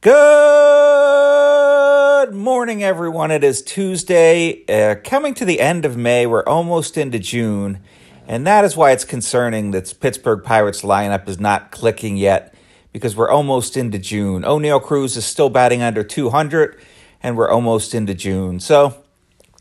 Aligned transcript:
Good 0.00 0.12
morning, 2.32 2.84
everyone. 2.84 3.32
It 3.32 3.42
is 3.42 3.62
Tuesday, 3.62 4.64
uh, 4.68 4.94
coming 5.02 5.34
to 5.34 5.44
the 5.44 5.58
end 5.58 5.84
of 5.84 5.96
May. 5.96 6.24
We're 6.24 6.44
almost 6.44 6.96
into 6.96 7.18
June, 7.18 7.80
and 8.24 8.46
that 8.46 8.64
is 8.64 8.76
why 8.76 8.92
it's 8.92 9.04
concerning 9.04 9.72
that 9.72 9.92
Pittsburgh 9.98 10.44
Pirates 10.44 10.82
lineup 10.82 11.28
is 11.28 11.40
not 11.40 11.72
clicking 11.72 12.16
yet 12.16 12.54
because 12.92 13.16
we're 13.16 13.28
almost 13.28 13.76
into 13.76 13.98
June. 13.98 14.42
Oneil 14.44 14.80
Cruz 14.80 15.16
is 15.16 15.24
still 15.24 15.50
batting 15.50 15.82
under 15.82 16.04
200, 16.04 16.80
and 17.20 17.36
we're 17.36 17.50
almost 17.50 17.92
into 17.92 18.14
June. 18.14 18.60
So 18.60 19.02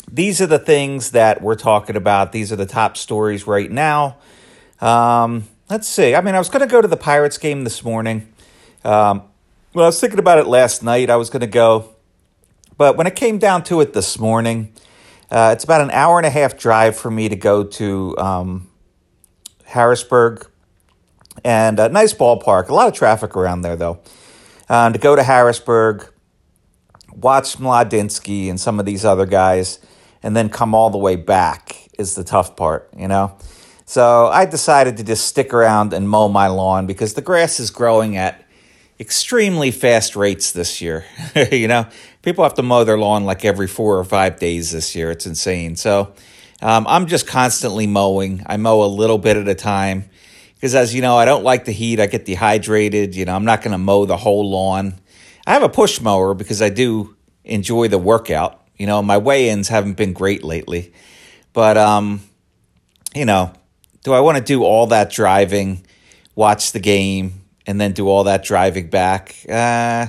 these 0.08 0.40
are 0.40 0.46
the 0.46 0.60
things 0.60 1.10
that 1.12 1.42
we're 1.42 1.56
talking 1.56 1.96
about. 1.96 2.32
These 2.32 2.52
are 2.52 2.58
the 2.58 2.68
top 2.68 2.96
stories 2.96 3.48
right 3.48 3.72
now. 3.72 4.18
Um, 4.82 5.46
let's 5.68 5.88
see. 5.88 6.14
I 6.14 6.22
mean, 6.22 6.36
I 6.36 6.38
was 6.38 6.50
going 6.50 6.62
to 6.62 6.72
go 6.72 6.80
to 6.80 6.88
the 6.88 6.96
Pirates 6.96 7.40
game 7.40 7.64
this 7.64 7.84
morning. 7.84 8.32
Um, 8.84 9.24
well, 9.78 9.86
I 9.86 9.90
was 9.90 10.00
thinking 10.02 10.18
about 10.18 10.40
it 10.40 10.48
last 10.48 10.82
night. 10.82 11.12
I 11.12 11.18
was 11.18 11.30
going 11.30 11.42
to 11.42 11.46
go, 11.46 11.94
but 12.80 12.98
when 12.98 13.06
it 13.06 13.16
came 13.16 13.38
down 13.38 13.64
to 13.66 13.80
it 13.82 13.94
this 13.94 14.18
morning, 14.18 14.74
uh, 15.30 15.52
it's 15.54 15.64
about 15.64 15.82
an 15.82 15.92
hour 15.92 16.18
and 16.18 16.26
a 16.26 16.32
half 16.32 16.58
drive 16.58 16.98
for 16.98 17.12
me 17.12 17.30
to 17.30 17.36
go 17.36 17.64
to 17.64 18.18
um, 18.18 18.72
Harrisburg, 19.66 20.50
and 21.46 21.80
a 21.80 21.90
nice 21.90 22.12
ballpark. 22.12 22.70
A 22.70 22.74
lot 22.74 22.88
of 22.88 22.96
traffic 22.96 23.36
around 23.36 23.62
there, 23.62 23.76
though. 23.76 24.00
Uh, 24.68 24.90
to 24.90 24.98
go 24.98 25.16
to 25.16 25.22
Harrisburg, 25.22 26.12
watch 27.14 27.60
Mlodzinski 27.60 28.50
and 28.50 28.60
some 28.60 28.80
of 28.80 28.88
these 28.88 29.06
other 29.06 29.28
guys, 29.28 29.78
and 30.24 30.36
then 30.36 30.50
come 30.50 30.74
all 30.74 30.90
the 30.90 30.98
way 30.98 31.18
back 31.18 31.88
is 32.00 32.16
the 32.16 32.24
tough 32.24 32.56
part, 32.56 32.90
you 32.98 33.08
know. 33.08 33.38
So 33.86 34.26
I 34.26 34.46
decided 34.46 34.98
to 34.98 35.04
just 35.04 35.28
stick 35.28 35.54
around 35.54 35.94
and 35.94 36.10
mow 36.10 36.30
my 36.30 36.48
lawn 36.48 36.88
because 36.88 37.14
the 37.14 37.22
grass 37.22 37.60
is 37.60 37.70
growing 37.70 38.18
at 38.18 38.44
extremely 39.00 39.72
fast 39.72 40.16
rates 40.16 40.52
this 40.52 40.82
year. 40.82 41.06
you 41.52 41.68
know, 41.68 41.88
people 42.22 42.44
have 42.44 42.56
to 42.56 42.64
mow 42.64 42.84
their 42.84 42.98
lawn 42.98 43.26
like 43.26 43.46
every 43.46 43.68
four 43.68 43.98
or 43.98 44.04
five 44.04 44.40
days 44.40 44.72
this 44.72 44.96
year. 44.96 45.12
It's 45.12 45.26
insane. 45.26 45.76
So 45.76 46.14
um, 46.62 46.88
I'm 46.88 47.08
just 47.08 47.28
constantly 47.28 47.88
mowing. 47.88 48.44
I 48.46 48.58
mow 48.58 48.84
a 48.84 48.88
little 48.88 49.18
bit 49.18 49.38
at 49.38 49.48
a 49.48 49.56
time 49.56 50.10
because, 50.56 50.74
as 50.74 50.96
you 50.96 51.02
know, 51.02 51.16
I 51.18 51.26
don't 51.26 51.44
like 51.44 51.66
the 51.66 51.72
heat. 51.72 52.00
I 52.00 52.08
get 52.08 52.26
dehydrated. 52.26 53.16
You 53.16 53.26
know, 53.26 53.36
I'm 53.36 53.46
not 53.46 53.62
going 53.62 53.74
to 53.74 53.78
mow 53.78 54.06
the 54.06 54.18
whole 54.18 54.50
lawn. 54.50 54.96
I 55.46 55.54
have 55.54 55.64
a 55.64 55.70
push 55.70 56.02
mower 56.02 56.34
because 56.34 56.62
I 56.62 56.70
do 56.70 57.16
enjoy 57.44 57.88
the 57.88 58.00
workout. 58.00 58.62
You 58.76 58.88
know, 58.88 59.02
my 59.02 59.18
weigh 59.18 59.50
ins 59.50 59.68
haven't 59.68 59.94
been 59.94 60.14
great 60.14 60.44
lately. 60.44 60.94
But, 61.54 61.78
um, 61.78 62.22
you 63.16 63.26
know, 63.26 63.54
do 64.04 64.14
I 64.14 64.20
want 64.20 64.38
to 64.38 64.44
do 64.44 64.64
all 64.64 64.88
that 64.88 65.10
driving, 65.10 65.86
watch 66.36 66.72
the 66.72 66.80
game, 66.80 67.37
and 67.68 67.80
then 67.80 67.92
do 67.92 68.08
all 68.08 68.24
that 68.24 68.44
driving 68.44 68.90
back. 68.90 69.36
Uh, 69.48 70.08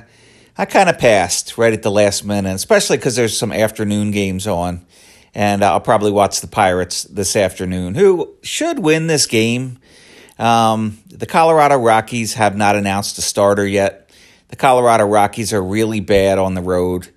I 0.56 0.64
kind 0.64 0.88
of 0.88 0.98
passed 0.98 1.58
right 1.58 1.72
at 1.72 1.82
the 1.82 1.90
last 1.90 2.24
minute, 2.24 2.54
especially 2.54 2.96
because 2.96 3.16
there's 3.16 3.36
some 3.36 3.52
afternoon 3.52 4.12
games 4.12 4.46
on. 4.46 4.86
And 5.34 5.62
I'll 5.62 5.80
probably 5.80 6.10
watch 6.10 6.40
the 6.40 6.46
Pirates 6.46 7.04
this 7.04 7.36
afternoon, 7.36 7.94
who 7.94 8.34
should 8.42 8.78
win 8.78 9.08
this 9.08 9.26
game. 9.26 9.78
Um, 10.38 10.98
the 11.08 11.26
Colorado 11.26 11.76
Rockies 11.76 12.34
have 12.34 12.56
not 12.56 12.76
announced 12.76 13.18
a 13.18 13.22
starter 13.22 13.66
yet. 13.66 14.10
The 14.48 14.56
Colorado 14.56 15.04
Rockies 15.04 15.52
are 15.52 15.62
really 15.62 16.00
bad 16.00 16.38
on 16.38 16.54
the 16.54 16.62
road. 16.62 17.08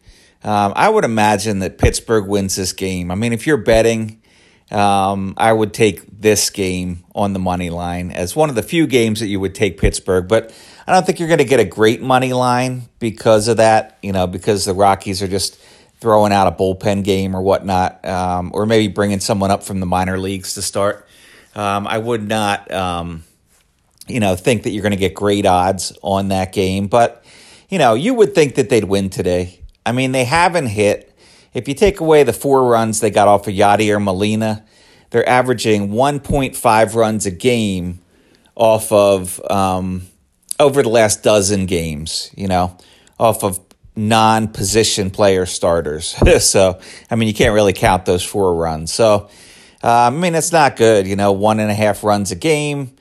Um, 0.43 0.73
I 0.75 0.89
would 0.89 1.05
imagine 1.05 1.59
that 1.59 1.77
Pittsburgh 1.77 2.27
wins 2.27 2.55
this 2.55 2.73
game. 2.73 3.11
I 3.11 3.15
mean, 3.15 3.31
if 3.31 3.47
you're 3.47 3.57
betting, 3.57 4.20
um, 4.71 5.33
I 5.37 5.51
would 5.51 5.73
take 5.73 6.21
this 6.21 6.49
game 6.49 7.03
on 7.13 7.33
the 7.33 7.39
money 7.39 7.69
line 7.69 8.11
as 8.11 8.35
one 8.35 8.49
of 8.49 8.55
the 8.55 8.63
few 8.63 8.87
games 8.87 9.19
that 9.19 9.27
you 9.27 9.39
would 9.39 9.55
take 9.55 9.77
Pittsburgh, 9.77 10.27
but 10.27 10.53
I 10.87 10.93
don't 10.93 11.05
think 11.05 11.19
you're 11.19 11.27
going 11.27 11.39
to 11.39 11.45
get 11.45 11.59
a 11.59 11.65
great 11.65 12.01
money 12.01 12.33
line 12.33 12.83
because 12.99 13.47
of 13.47 13.57
that. 13.57 13.97
You 14.01 14.11
know, 14.13 14.27
because 14.27 14.65
the 14.65 14.73
Rockies 14.73 15.21
are 15.21 15.27
just 15.27 15.59
throwing 15.99 16.31
out 16.31 16.47
a 16.47 16.51
bullpen 16.51 17.03
game 17.03 17.35
or 17.35 17.41
whatnot, 17.41 18.03
um, 18.05 18.51
or 18.53 18.65
maybe 18.65 18.87
bringing 18.87 19.19
someone 19.19 19.51
up 19.51 19.63
from 19.63 19.79
the 19.79 19.85
minor 19.85 20.17
leagues 20.17 20.55
to 20.55 20.61
start. 20.61 21.07
Um, 21.53 21.85
I 21.85 21.97
would 21.97 22.27
not, 22.27 22.71
um, 22.71 23.23
you 24.07 24.19
know, 24.19 24.35
think 24.35 24.63
that 24.63 24.71
you're 24.71 24.81
going 24.81 24.91
to 24.91 24.97
get 24.97 25.13
great 25.13 25.45
odds 25.45 25.95
on 26.01 26.29
that 26.29 26.53
game, 26.53 26.87
but 26.87 27.23
you 27.69 27.77
know, 27.77 27.93
you 27.93 28.13
would 28.13 28.33
think 28.33 28.55
that 28.55 28.69
they'd 28.69 28.83
win 28.83 29.09
today. 29.09 29.61
I 29.85 29.91
mean, 29.91 30.11
they 30.11 30.25
haven't 30.25 30.67
hit 30.67 31.11
if 31.53 31.67
you 31.67 31.73
take 31.73 31.99
away 31.99 32.23
the 32.23 32.33
four 32.33 32.69
runs 32.69 32.99
they 32.99 33.09
got 33.09 33.27
off 33.27 33.47
of 33.47 33.53
Yadier 33.53 34.01
Molina, 34.01 34.65
they're 35.11 35.27
averaging 35.27 35.89
1.5 35.89 36.95
runs 36.95 37.25
a 37.25 37.31
game 37.31 38.01
off 38.55 38.91
of 38.91 39.39
um, 39.49 40.03
over 40.59 40.81
the 40.81 40.89
last 40.89 41.21
dozen 41.23 41.65
games, 41.65 42.31
you 42.35 42.47
know, 42.47 42.75
off 43.19 43.43
of 43.43 43.59
non 43.95 44.47
position 44.47 45.11
player 45.11 45.45
starters. 45.45 46.15
so, 46.43 46.79
I 47.09 47.15
mean, 47.15 47.27
you 47.27 47.33
can't 47.33 47.53
really 47.53 47.73
count 47.73 48.05
those 48.05 48.23
four 48.23 48.55
runs. 48.55 48.93
So, 48.93 49.29
uh, 49.83 50.07
I 50.07 50.09
mean, 50.09 50.33
it's 50.33 50.51
not 50.51 50.75
good, 50.75 51.07
you 51.07 51.15
know, 51.15 51.31
one 51.33 51.59
and 51.59 51.69
a 51.69 51.75
half 51.75 52.03
runs 52.03 52.31
a 52.31 52.35
game. 52.35 52.95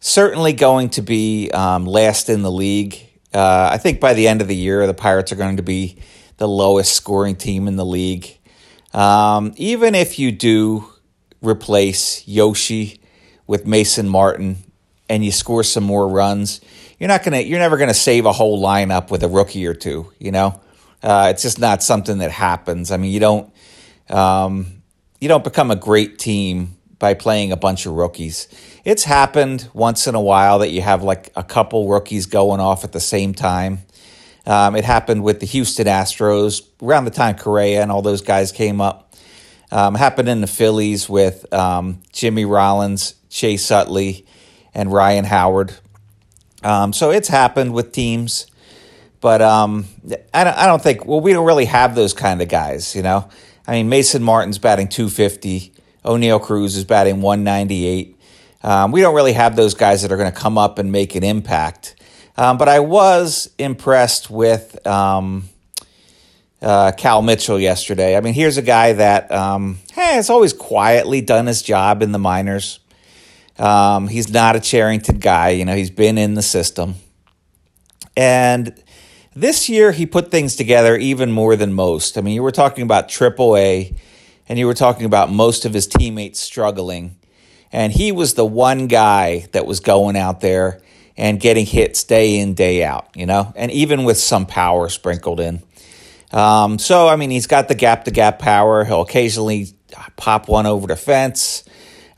Certainly 0.00 0.52
going 0.52 0.90
to 0.90 1.02
be 1.02 1.50
um, 1.50 1.84
last 1.84 2.28
in 2.28 2.42
the 2.42 2.52
league. 2.52 2.96
Uh, 3.34 3.70
I 3.72 3.78
think 3.78 4.00
by 4.00 4.14
the 4.14 4.28
end 4.28 4.40
of 4.40 4.48
the 4.48 4.56
year, 4.56 4.86
the 4.86 4.94
Pirates 4.94 5.32
are 5.32 5.36
going 5.36 5.56
to 5.56 5.62
be 5.62 5.98
the 6.36 6.48
lowest 6.48 6.94
scoring 6.94 7.34
team 7.34 7.66
in 7.66 7.76
the 7.76 7.84
league. 7.84 8.38
Um, 8.94 9.52
even 9.56 9.94
if 9.94 10.18
you 10.18 10.30
do 10.32 10.88
replace 11.42 12.26
Yoshi 12.26 13.00
with 13.46 13.66
Mason 13.66 14.08
Martin 14.08 14.58
and 15.08 15.24
you 15.24 15.32
score 15.32 15.62
some 15.62 15.84
more 15.84 16.08
runs, 16.08 16.60
you're 16.98 17.08
not 17.08 17.24
gonna 17.24 17.40
you're 17.40 17.58
never 17.58 17.76
gonna 17.76 17.94
save 17.94 18.26
a 18.26 18.32
whole 18.32 18.62
lineup 18.62 19.10
with 19.10 19.22
a 19.22 19.28
rookie 19.28 19.66
or 19.66 19.74
two. 19.74 20.12
You 20.18 20.32
know, 20.32 20.60
uh, 21.02 21.28
it's 21.30 21.42
just 21.42 21.58
not 21.58 21.82
something 21.82 22.18
that 22.18 22.30
happens. 22.30 22.90
I 22.90 22.96
mean, 22.96 23.12
you 23.12 23.20
don't 23.20 23.52
um, 24.10 24.82
you 25.20 25.28
don't 25.28 25.44
become 25.44 25.70
a 25.70 25.76
great 25.76 26.18
team 26.18 26.76
by 26.98 27.14
playing 27.14 27.52
a 27.52 27.56
bunch 27.56 27.86
of 27.86 27.92
rookies. 27.92 28.48
It's 28.84 29.04
happened 29.04 29.68
once 29.72 30.06
in 30.06 30.14
a 30.14 30.20
while 30.20 30.60
that 30.60 30.70
you 30.70 30.82
have 30.82 31.02
like 31.02 31.30
a 31.36 31.42
couple 31.42 31.88
rookies 31.88 32.26
going 32.26 32.60
off 32.60 32.84
at 32.84 32.92
the 32.92 33.00
same 33.00 33.34
time. 33.34 33.80
Um, 34.46 34.76
it 34.76 34.84
happened 34.84 35.22
with 35.22 35.40
the 35.40 35.46
Houston 35.46 35.86
Astros 35.86 36.62
around 36.82 37.04
the 37.04 37.10
time 37.10 37.36
Correa 37.36 37.82
and 37.82 37.92
all 37.92 38.02
those 38.02 38.22
guys 38.22 38.50
came 38.50 38.80
up. 38.80 39.07
Um, 39.70 39.94
happened 39.94 40.28
in 40.28 40.40
the 40.40 40.46
Phillies 40.46 41.08
with 41.08 41.52
um, 41.52 42.00
Jimmy 42.12 42.44
Rollins, 42.44 43.14
Chase 43.28 43.70
Utley, 43.70 44.24
and 44.74 44.92
Ryan 44.92 45.24
Howard. 45.24 45.74
Um, 46.62 46.92
so 46.92 47.10
it's 47.10 47.28
happened 47.28 47.74
with 47.74 47.92
teams, 47.92 48.46
but 49.20 49.42
um, 49.42 49.86
I 50.32 50.44
don't, 50.44 50.56
I 50.56 50.66
don't 50.66 50.82
think. 50.82 51.06
Well, 51.06 51.20
we 51.20 51.32
don't 51.32 51.46
really 51.46 51.66
have 51.66 51.94
those 51.94 52.14
kind 52.14 52.40
of 52.40 52.48
guys, 52.48 52.96
you 52.96 53.02
know. 53.02 53.28
I 53.66 53.72
mean, 53.72 53.88
Mason 53.88 54.22
Martin's 54.22 54.58
batting 54.58 54.88
250. 54.88 55.72
Oneil 56.04 56.42
Cruz 56.42 56.76
is 56.76 56.84
batting 56.84 57.20
198. 57.20 58.16
Um, 58.62 58.92
we 58.92 59.02
don't 59.02 59.14
really 59.14 59.34
have 59.34 59.56
those 59.56 59.74
guys 59.74 60.02
that 60.02 60.10
are 60.10 60.16
going 60.16 60.32
to 60.32 60.36
come 60.36 60.56
up 60.56 60.78
and 60.78 60.90
make 60.90 61.14
an 61.14 61.22
impact. 61.22 61.94
Um, 62.36 62.56
but 62.56 62.68
I 62.68 62.80
was 62.80 63.50
impressed 63.58 64.30
with 64.30 64.84
um, 64.86 65.48
uh, 66.62 66.92
Cal 66.96 67.22
Mitchell 67.22 67.58
yesterday. 67.58 68.16
I 68.16 68.20
mean, 68.20 68.34
here's 68.34 68.56
a 68.56 68.62
guy 68.62 68.92
that 68.94 69.30
um, 69.30 69.78
has 69.92 70.30
always 70.30 70.52
quietly 70.52 71.20
done 71.20 71.46
his 71.46 71.62
job 71.62 72.02
in 72.02 72.12
the 72.12 72.18
minors. 72.18 72.80
Um, 73.58 74.08
he's 74.08 74.32
not 74.32 74.56
a 74.56 74.60
Cherington 74.60 75.18
guy, 75.18 75.50
you 75.50 75.64
know, 75.64 75.74
he's 75.74 75.90
been 75.90 76.16
in 76.16 76.34
the 76.34 76.42
system. 76.42 76.94
And 78.16 78.82
this 79.34 79.68
year, 79.68 79.92
he 79.92 80.06
put 80.06 80.30
things 80.30 80.56
together 80.56 80.96
even 80.96 81.30
more 81.30 81.54
than 81.56 81.72
most. 81.72 82.18
I 82.18 82.20
mean, 82.20 82.34
you 82.34 82.42
were 82.42 82.52
talking 82.52 82.82
about 82.82 83.08
AAA, 83.08 83.96
and 84.48 84.58
you 84.58 84.66
were 84.66 84.74
talking 84.74 85.06
about 85.06 85.30
most 85.30 85.64
of 85.64 85.72
his 85.72 85.86
teammates 85.86 86.40
struggling. 86.40 87.16
And 87.70 87.92
he 87.92 88.12
was 88.12 88.34
the 88.34 88.44
one 88.44 88.86
guy 88.86 89.46
that 89.52 89.66
was 89.66 89.80
going 89.80 90.16
out 90.16 90.40
there 90.40 90.80
and 91.16 91.38
getting 91.38 91.66
hits 91.66 92.04
day 92.04 92.38
in, 92.38 92.54
day 92.54 92.82
out, 92.82 93.08
you 93.14 93.26
know, 93.26 93.52
and 93.54 93.70
even 93.70 94.04
with 94.04 94.16
some 94.16 94.46
power 94.46 94.88
sprinkled 94.88 95.40
in. 95.40 95.62
Um, 96.32 96.78
so, 96.78 97.08
I 97.08 97.16
mean, 97.16 97.30
he's 97.30 97.46
got 97.46 97.68
the 97.68 97.74
gap 97.74 98.04
to 98.04 98.10
gap 98.10 98.38
power. 98.38 98.84
He'll 98.84 99.02
occasionally 99.02 99.68
pop 100.16 100.48
one 100.48 100.66
over 100.66 100.86
the 100.86 100.96
fence. 100.96 101.64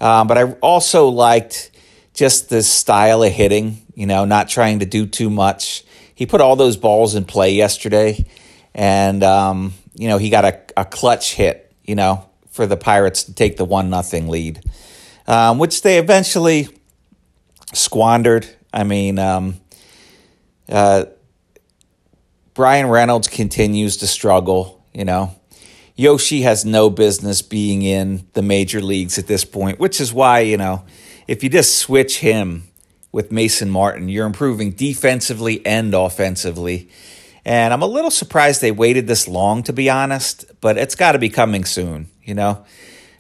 Um, 0.00 0.26
but 0.26 0.38
I 0.38 0.52
also 0.60 1.08
liked 1.08 1.70
just 2.14 2.48
the 2.48 2.62
style 2.62 3.22
of 3.22 3.32
hitting, 3.32 3.82
you 3.94 4.06
know, 4.06 4.24
not 4.24 4.48
trying 4.48 4.80
to 4.80 4.86
do 4.86 5.06
too 5.06 5.30
much. 5.30 5.84
He 6.14 6.26
put 6.26 6.40
all 6.40 6.56
those 6.56 6.76
balls 6.76 7.14
in 7.14 7.24
play 7.24 7.54
yesterday, 7.54 8.26
and, 8.74 9.22
um, 9.22 9.72
you 9.94 10.08
know, 10.08 10.18
he 10.18 10.28
got 10.28 10.44
a, 10.44 10.60
a 10.76 10.84
clutch 10.84 11.34
hit, 11.34 11.72
you 11.84 11.94
know, 11.94 12.28
for 12.50 12.66
the 12.66 12.76
Pirates 12.76 13.24
to 13.24 13.34
take 13.34 13.56
the 13.56 13.64
1 13.64 13.88
nothing 13.88 14.28
lead, 14.28 14.62
um, 15.26 15.58
which 15.58 15.82
they 15.82 15.98
eventually 15.98 16.68
squandered. 17.72 18.46
I 18.72 18.84
mean, 18.84 19.18
um, 19.18 19.60
uh, 20.68 21.06
Bryan 22.60 22.88
Reynolds 22.88 23.26
continues 23.26 23.96
to 23.96 24.06
struggle, 24.06 24.84
you 24.92 25.06
know. 25.06 25.34
Yoshi 25.96 26.42
has 26.42 26.62
no 26.62 26.90
business 26.90 27.40
being 27.40 27.80
in 27.80 28.28
the 28.34 28.42
major 28.42 28.82
leagues 28.82 29.18
at 29.18 29.26
this 29.26 29.46
point, 29.46 29.78
which 29.78 29.98
is 29.98 30.12
why, 30.12 30.40
you 30.40 30.58
know, 30.58 30.84
if 31.26 31.42
you 31.42 31.48
just 31.48 31.78
switch 31.78 32.18
him 32.18 32.64
with 33.12 33.32
Mason 33.32 33.70
Martin, 33.70 34.10
you're 34.10 34.26
improving 34.26 34.72
defensively 34.72 35.64
and 35.64 35.94
offensively. 35.94 36.90
And 37.46 37.72
I'm 37.72 37.80
a 37.80 37.86
little 37.86 38.10
surprised 38.10 38.60
they 38.60 38.72
waited 38.72 39.06
this 39.06 39.26
long, 39.26 39.62
to 39.62 39.72
be 39.72 39.88
honest, 39.88 40.44
but 40.60 40.76
it's 40.76 40.96
got 40.96 41.12
to 41.12 41.18
be 41.18 41.30
coming 41.30 41.64
soon, 41.64 42.10
you 42.22 42.34
know? 42.34 42.66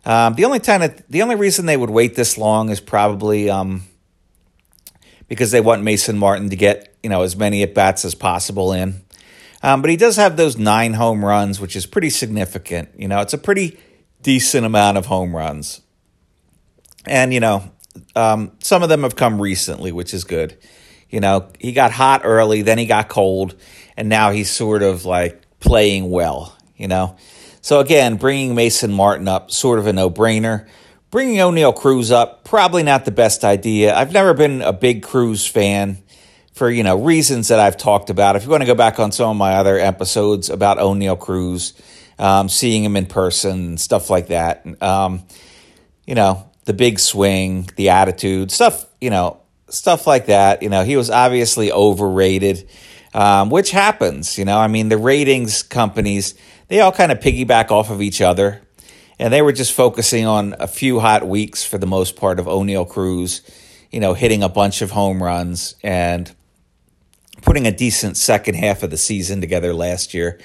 Um, 0.04 0.34
the 0.34 0.44
only 0.44 0.60
time 0.60 0.82
that, 0.82 1.10
the 1.10 1.22
only 1.22 1.36
reason 1.36 1.64
they 1.64 1.78
would 1.78 1.88
wait 1.88 2.14
this 2.14 2.36
long 2.36 2.68
is 2.68 2.78
probably 2.78 3.48
um, 3.48 3.84
because 5.28 5.50
they 5.50 5.62
want 5.62 5.82
Mason 5.82 6.18
Martin 6.18 6.50
to 6.50 6.56
get, 6.56 6.94
you 7.02 7.08
know, 7.08 7.22
as 7.22 7.36
many 7.36 7.62
at 7.62 7.72
bats 7.72 8.04
as 8.04 8.14
possible 8.14 8.74
in. 8.74 9.00
Um, 9.62 9.82
but 9.82 9.90
he 9.90 9.96
does 9.96 10.16
have 10.16 10.36
those 10.36 10.56
nine 10.56 10.94
home 10.94 11.24
runs, 11.24 11.60
which 11.60 11.76
is 11.76 11.86
pretty 11.86 12.10
significant. 12.10 12.90
You 12.96 13.08
know, 13.08 13.20
it's 13.20 13.34
a 13.34 13.38
pretty 13.38 13.78
decent 14.22 14.64
amount 14.64 14.98
of 14.98 15.06
home 15.06 15.36
runs. 15.36 15.82
And, 17.06 17.32
you 17.32 17.40
know, 17.40 17.70
um, 18.14 18.52
some 18.60 18.82
of 18.82 18.88
them 18.88 19.02
have 19.02 19.16
come 19.16 19.40
recently, 19.40 19.92
which 19.92 20.14
is 20.14 20.24
good. 20.24 20.56
You 21.08 21.20
know, 21.20 21.48
he 21.58 21.72
got 21.72 21.90
hot 21.90 22.22
early, 22.24 22.62
then 22.62 22.78
he 22.78 22.86
got 22.86 23.08
cold, 23.08 23.54
and 23.96 24.08
now 24.08 24.30
he's 24.30 24.50
sort 24.50 24.82
of 24.82 25.04
like 25.04 25.42
playing 25.58 26.10
well, 26.10 26.56
you 26.76 26.88
know. 26.88 27.16
So 27.62 27.80
again, 27.80 28.16
bringing 28.16 28.54
Mason 28.54 28.92
Martin 28.92 29.28
up, 29.28 29.50
sort 29.50 29.78
of 29.78 29.86
a 29.86 29.92
no-brainer. 29.92 30.66
Bringing 31.10 31.36
Oneil 31.36 31.74
Cruz 31.74 32.12
up, 32.12 32.44
probably 32.44 32.84
not 32.84 33.04
the 33.04 33.10
best 33.10 33.44
idea. 33.44 33.94
I've 33.94 34.12
never 34.12 34.32
been 34.32 34.62
a 34.62 34.72
big 34.72 35.02
Cruz 35.02 35.44
fan 35.44 35.98
for, 36.60 36.70
you 36.70 36.82
know, 36.82 37.02
reasons 37.02 37.48
that 37.48 37.58
I've 37.58 37.78
talked 37.78 38.10
about. 38.10 38.36
If 38.36 38.44
you 38.44 38.50
want 38.50 38.60
to 38.60 38.66
go 38.66 38.74
back 38.74 39.00
on 39.00 39.12
some 39.12 39.30
of 39.30 39.36
my 39.38 39.54
other 39.54 39.78
episodes 39.78 40.50
about 40.50 40.76
Oneil 40.76 41.18
Cruz, 41.18 41.72
um, 42.18 42.50
seeing 42.50 42.84
him 42.84 42.96
in 42.96 43.06
person, 43.06 43.78
stuff 43.78 44.10
like 44.10 44.26
that. 44.26 44.66
Um, 44.82 45.22
you 46.06 46.14
know, 46.14 46.50
the 46.66 46.74
big 46.74 46.98
swing, 46.98 47.66
the 47.76 47.88
attitude, 47.88 48.50
stuff, 48.50 48.84
you 49.00 49.08
know, 49.08 49.40
stuff 49.70 50.06
like 50.06 50.26
that. 50.26 50.62
You 50.62 50.68
know, 50.68 50.84
he 50.84 50.98
was 50.98 51.08
obviously 51.08 51.72
overrated, 51.72 52.68
um, 53.14 53.48
which 53.48 53.70
happens. 53.70 54.36
You 54.36 54.44
know, 54.44 54.58
I 54.58 54.68
mean, 54.68 54.90
the 54.90 54.98
ratings 54.98 55.62
companies, 55.62 56.34
they 56.68 56.80
all 56.80 56.92
kind 56.92 57.10
of 57.10 57.20
piggyback 57.20 57.70
off 57.70 57.88
of 57.88 58.02
each 58.02 58.20
other. 58.20 58.60
And 59.18 59.32
they 59.32 59.40
were 59.40 59.52
just 59.52 59.72
focusing 59.72 60.26
on 60.26 60.56
a 60.58 60.66
few 60.66 61.00
hot 61.00 61.26
weeks 61.26 61.64
for 61.64 61.78
the 61.78 61.86
most 61.86 62.16
part 62.16 62.38
of 62.38 62.44
Oneil 62.44 62.86
Cruz, 62.86 63.40
you 63.90 64.00
know, 64.00 64.12
hitting 64.12 64.42
a 64.42 64.50
bunch 64.50 64.82
of 64.82 64.90
home 64.90 65.22
runs 65.22 65.74
and 65.82 66.30
putting 67.42 67.66
a 67.66 67.72
decent 67.72 68.16
second 68.16 68.54
half 68.54 68.82
of 68.82 68.90
the 68.90 68.96
season 68.96 69.40
together 69.40 69.74
last 69.74 70.14
year. 70.14 70.40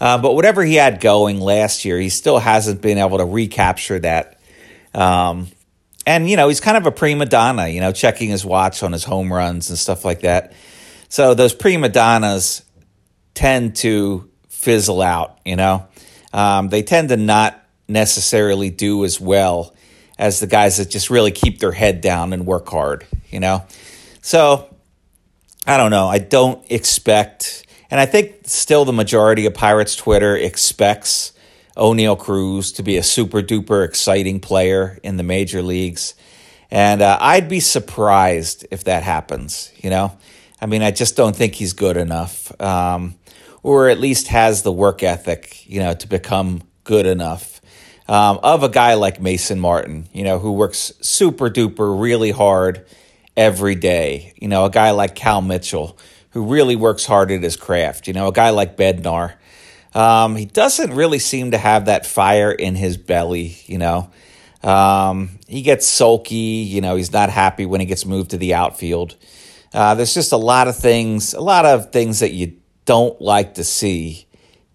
Uh, 0.00 0.18
but 0.18 0.34
whatever 0.34 0.64
he 0.64 0.74
had 0.74 1.00
going 1.00 1.40
last 1.40 1.84
year, 1.84 1.98
he 1.98 2.08
still 2.08 2.38
hasn't 2.38 2.80
been 2.80 2.98
able 2.98 3.18
to 3.18 3.24
recapture 3.24 3.98
that. 3.98 4.38
Um, 4.94 5.48
and, 6.06 6.30
you 6.30 6.36
know, 6.36 6.48
he's 6.48 6.60
kind 6.60 6.76
of 6.76 6.86
a 6.86 6.92
prima 6.92 7.26
donna, 7.26 7.68
you 7.68 7.80
know, 7.80 7.92
checking 7.92 8.30
his 8.30 8.44
watch 8.44 8.82
on 8.82 8.92
his 8.92 9.04
home 9.04 9.32
runs 9.32 9.68
and 9.68 9.78
stuff 9.78 10.04
like 10.04 10.20
that. 10.20 10.52
So 11.08 11.34
those 11.34 11.54
prima 11.54 11.88
donnas 11.88 12.62
tend 13.34 13.76
to 13.76 14.30
fizzle 14.48 15.02
out, 15.02 15.38
you 15.44 15.56
know. 15.56 15.86
Um, 16.32 16.68
they 16.68 16.82
tend 16.82 17.08
to 17.10 17.16
not 17.16 17.62
necessarily 17.88 18.70
do 18.70 19.04
as 19.04 19.20
well 19.20 19.74
as 20.18 20.40
the 20.40 20.46
guys 20.46 20.78
that 20.78 20.90
just 20.90 21.10
really 21.10 21.30
keep 21.30 21.58
their 21.58 21.72
head 21.72 22.00
down 22.00 22.32
and 22.32 22.46
work 22.46 22.68
hard, 22.68 23.06
you 23.30 23.40
know. 23.40 23.64
So 24.20 24.67
I 25.68 25.76
don't 25.76 25.90
know. 25.90 26.08
I 26.08 26.16
don't 26.16 26.64
expect, 26.70 27.66
and 27.90 28.00
I 28.00 28.06
think 28.06 28.36
still 28.44 28.86
the 28.86 28.92
majority 28.94 29.44
of 29.44 29.52
Pirates 29.52 29.96
Twitter 29.96 30.34
expects 30.34 31.34
Oneil 31.76 32.18
Cruz 32.18 32.72
to 32.72 32.82
be 32.82 32.96
a 32.96 33.02
super 33.02 33.42
duper 33.42 33.84
exciting 33.84 34.40
player 34.40 34.98
in 35.02 35.18
the 35.18 35.22
major 35.22 35.60
leagues. 35.60 36.14
And 36.70 37.02
uh, 37.02 37.18
I'd 37.20 37.50
be 37.50 37.60
surprised 37.60 38.66
if 38.70 38.84
that 38.84 39.02
happens, 39.02 39.70
you 39.76 39.90
know? 39.90 40.16
I 40.58 40.64
mean, 40.64 40.80
I 40.80 40.90
just 40.90 41.16
don't 41.16 41.36
think 41.36 41.54
he's 41.54 41.74
good 41.74 41.98
enough, 41.98 42.50
um, 42.62 43.16
or 43.62 43.90
at 43.90 44.00
least 44.00 44.28
has 44.28 44.62
the 44.62 44.72
work 44.72 45.02
ethic, 45.02 45.68
you 45.68 45.80
know, 45.80 45.92
to 45.92 46.08
become 46.08 46.62
good 46.84 47.04
enough. 47.04 47.60
Um, 48.08 48.40
of 48.42 48.62
a 48.62 48.70
guy 48.70 48.94
like 48.94 49.20
Mason 49.20 49.60
Martin, 49.60 50.08
you 50.14 50.24
know, 50.24 50.38
who 50.38 50.52
works 50.52 50.94
super 51.02 51.50
duper 51.50 52.00
really 52.00 52.30
hard 52.30 52.86
every 53.38 53.76
day. 53.76 54.34
You 54.36 54.48
know, 54.48 54.66
a 54.66 54.70
guy 54.70 54.90
like 54.90 55.14
Cal 55.14 55.40
Mitchell, 55.40 55.96
who 56.30 56.52
really 56.52 56.76
works 56.76 57.06
hard 57.06 57.30
at 57.30 57.42
his 57.42 57.56
craft. 57.56 58.08
You 58.08 58.12
know, 58.12 58.28
a 58.28 58.32
guy 58.32 58.50
like 58.50 58.76
Bednar, 58.76 59.34
um, 59.94 60.36
he 60.36 60.44
doesn't 60.44 60.92
really 60.92 61.20
seem 61.20 61.52
to 61.52 61.58
have 61.58 61.86
that 61.86 62.04
fire 62.04 62.52
in 62.52 62.74
his 62.74 62.98
belly, 62.98 63.56
you 63.66 63.78
know. 63.78 64.10
Um, 64.62 65.38
he 65.46 65.62
gets 65.62 65.86
sulky, 65.86 66.34
you 66.34 66.80
know, 66.80 66.96
he's 66.96 67.12
not 67.12 67.30
happy 67.30 67.64
when 67.64 67.80
he 67.80 67.86
gets 67.86 68.04
moved 68.04 68.32
to 68.32 68.38
the 68.38 68.54
outfield. 68.54 69.16
Uh, 69.72 69.94
there's 69.94 70.14
just 70.14 70.32
a 70.32 70.36
lot 70.36 70.66
of 70.66 70.76
things, 70.76 71.32
a 71.32 71.40
lot 71.40 71.64
of 71.64 71.92
things 71.92 72.18
that 72.20 72.32
you 72.32 72.56
don't 72.84 73.20
like 73.20 73.54
to 73.54 73.64
see 73.64 74.26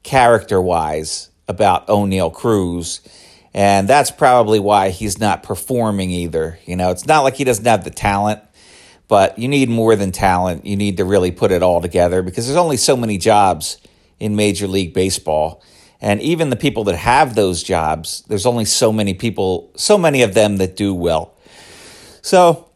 character 0.03 0.61
wise 0.61 1.29
about 1.47 1.87
Oneil 1.87 2.33
Cruz. 2.33 3.01
And 3.53 3.87
that's 3.87 4.09
probably 4.09 4.59
why 4.59 4.89
he's 4.89 5.19
not 5.19 5.43
performing 5.43 6.11
either. 6.11 6.59
You 6.65 6.75
know, 6.75 6.91
it's 6.91 7.05
not 7.05 7.21
like 7.21 7.35
he 7.35 7.43
doesn't 7.43 7.65
have 7.65 7.83
the 7.83 7.91
talent, 7.91 8.39
but 9.13 9.37
you 9.37 9.47
need 9.47 9.69
more 9.69 9.95
than 9.95 10.11
talent. 10.11 10.65
You 10.65 10.75
need 10.75 10.97
to 10.97 11.05
really 11.05 11.29
put 11.29 11.51
it 11.51 11.61
all 11.61 11.81
together 11.81 12.23
because 12.23 12.47
there's 12.47 12.57
only 12.57 12.77
so 12.77 12.97
many 12.97 13.19
jobs 13.19 13.77
in 14.19 14.35
Major 14.35 14.65
League 14.65 14.91
Baseball. 14.91 15.63
And 16.01 16.19
even 16.19 16.49
the 16.49 16.55
people 16.55 16.85
that 16.85 16.95
have 16.95 17.35
those 17.35 17.61
jobs, 17.61 18.23
there's 18.27 18.47
only 18.47 18.65
so 18.65 18.91
many 18.91 19.13
people, 19.13 19.71
so 19.75 19.99
many 19.99 20.23
of 20.23 20.33
them 20.33 20.57
that 20.57 20.75
do 20.75 20.95
well. 20.95 21.35
So, 22.23 22.71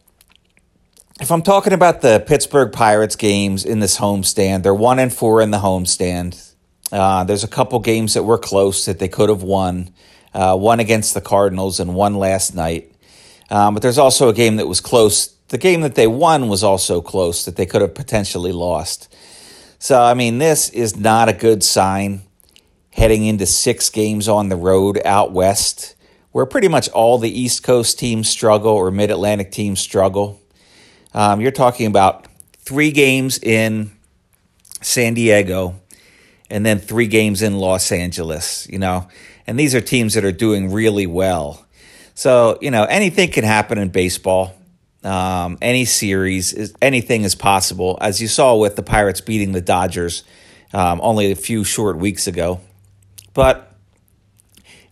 if 1.20 1.32
I'm 1.32 1.42
talking 1.42 1.72
about 1.72 2.02
the 2.02 2.22
Pittsburgh 2.24 2.70
Pirates 2.70 3.16
games 3.16 3.64
in 3.64 3.80
this 3.80 3.98
homestand, 3.98 4.62
they're 4.62 4.72
one 4.72 5.00
and 5.00 5.12
four 5.12 5.42
in 5.42 5.50
the 5.50 5.58
homestand. 5.58 6.54
Uh, 6.92 7.24
there's 7.24 7.42
a 7.42 7.48
couple 7.48 7.80
games 7.80 8.14
that 8.14 8.22
were 8.22 8.38
close 8.38 8.84
that 8.84 9.00
they 9.00 9.08
could 9.08 9.28
have 9.28 9.42
won. 9.42 9.92
Uh, 10.32 10.56
one 10.56 10.78
against 10.78 11.14
the 11.14 11.20
Cardinals 11.20 11.80
and 11.80 11.96
one 11.96 12.14
last 12.14 12.54
night. 12.54 12.92
Um, 13.50 13.74
but 13.74 13.82
there's 13.82 13.98
also 13.98 14.28
a 14.28 14.32
game 14.32 14.54
that 14.58 14.68
was 14.68 14.80
close. 14.80 15.34
The 15.48 15.58
game 15.58 15.80
that 15.80 15.94
they 15.94 16.06
won 16.06 16.48
was 16.48 16.62
also 16.62 17.00
close 17.00 17.44
that 17.44 17.56
they 17.56 17.66
could 17.66 17.80
have 17.80 17.94
potentially 17.94 18.52
lost. 18.52 19.14
So, 19.78 20.00
I 20.00 20.14
mean, 20.14 20.38
this 20.38 20.68
is 20.70 20.96
not 20.96 21.28
a 21.28 21.32
good 21.32 21.62
sign 21.62 22.22
heading 22.90 23.24
into 23.24 23.46
six 23.46 23.88
games 23.90 24.28
on 24.28 24.48
the 24.48 24.56
road 24.56 25.00
out 25.04 25.32
west, 25.32 25.94
where 26.32 26.44
pretty 26.44 26.68
much 26.68 26.88
all 26.90 27.16
the 27.16 27.30
East 27.30 27.62
Coast 27.62 27.98
teams 27.98 28.28
struggle 28.28 28.72
or 28.72 28.90
Mid 28.90 29.10
Atlantic 29.10 29.52
teams 29.52 29.80
struggle. 29.80 30.40
Um, 31.14 31.40
you're 31.40 31.52
talking 31.52 31.86
about 31.86 32.26
three 32.56 32.90
games 32.90 33.38
in 33.38 33.92
San 34.82 35.14
Diego 35.14 35.80
and 36.50 36.66
then 36.66 36.78
three 36.78 37.06
games 37.06 37.40
in 37.40 37.56
Los 37.56 37.92
Angeles, 37.92 38.68
you 38.68 38.78
know, 38.78 39.08
and 39.46 39.58
these 39.58 39.74
are 39.74 39.80
teams 39.80 40.14
that 40.14 40.24
are 40.24 40.32
doing 40.32 40.72
really 40.72 41.06
well. 41.06 41.64
So, 42.14 42.58
you 42.60 42.70
know, 42.70 42.84
anything 42.84 43.30
can 43.30 43.44
happen 43.44 43.78
in 43.78 43.90
baseball 43.90 44.57
um, 45.04 45.58
any 45.62 45.84
series, 45.84 46.52
is, 46.52 46.74
anything 46.82 47.22
is 47.22 47.34
possible, 47.34 47.98
as 48.00 48.20
you 48.20 48.28
saw 48.28 48.56
with 48.56 48.76
the 48.76 48.82
Pirates 48.82 49.20
beating 49.20 49.52
the 49.52 49.60
Dodgers 49.60 50.24
um, 50.72 51.00
only 51.02 51.30
a 51.30 51.36
few 51.36 51.64
short 51.64 51.98
weeks 51.98 52.26
ago. 52.26 52.60
But 53.34 53.72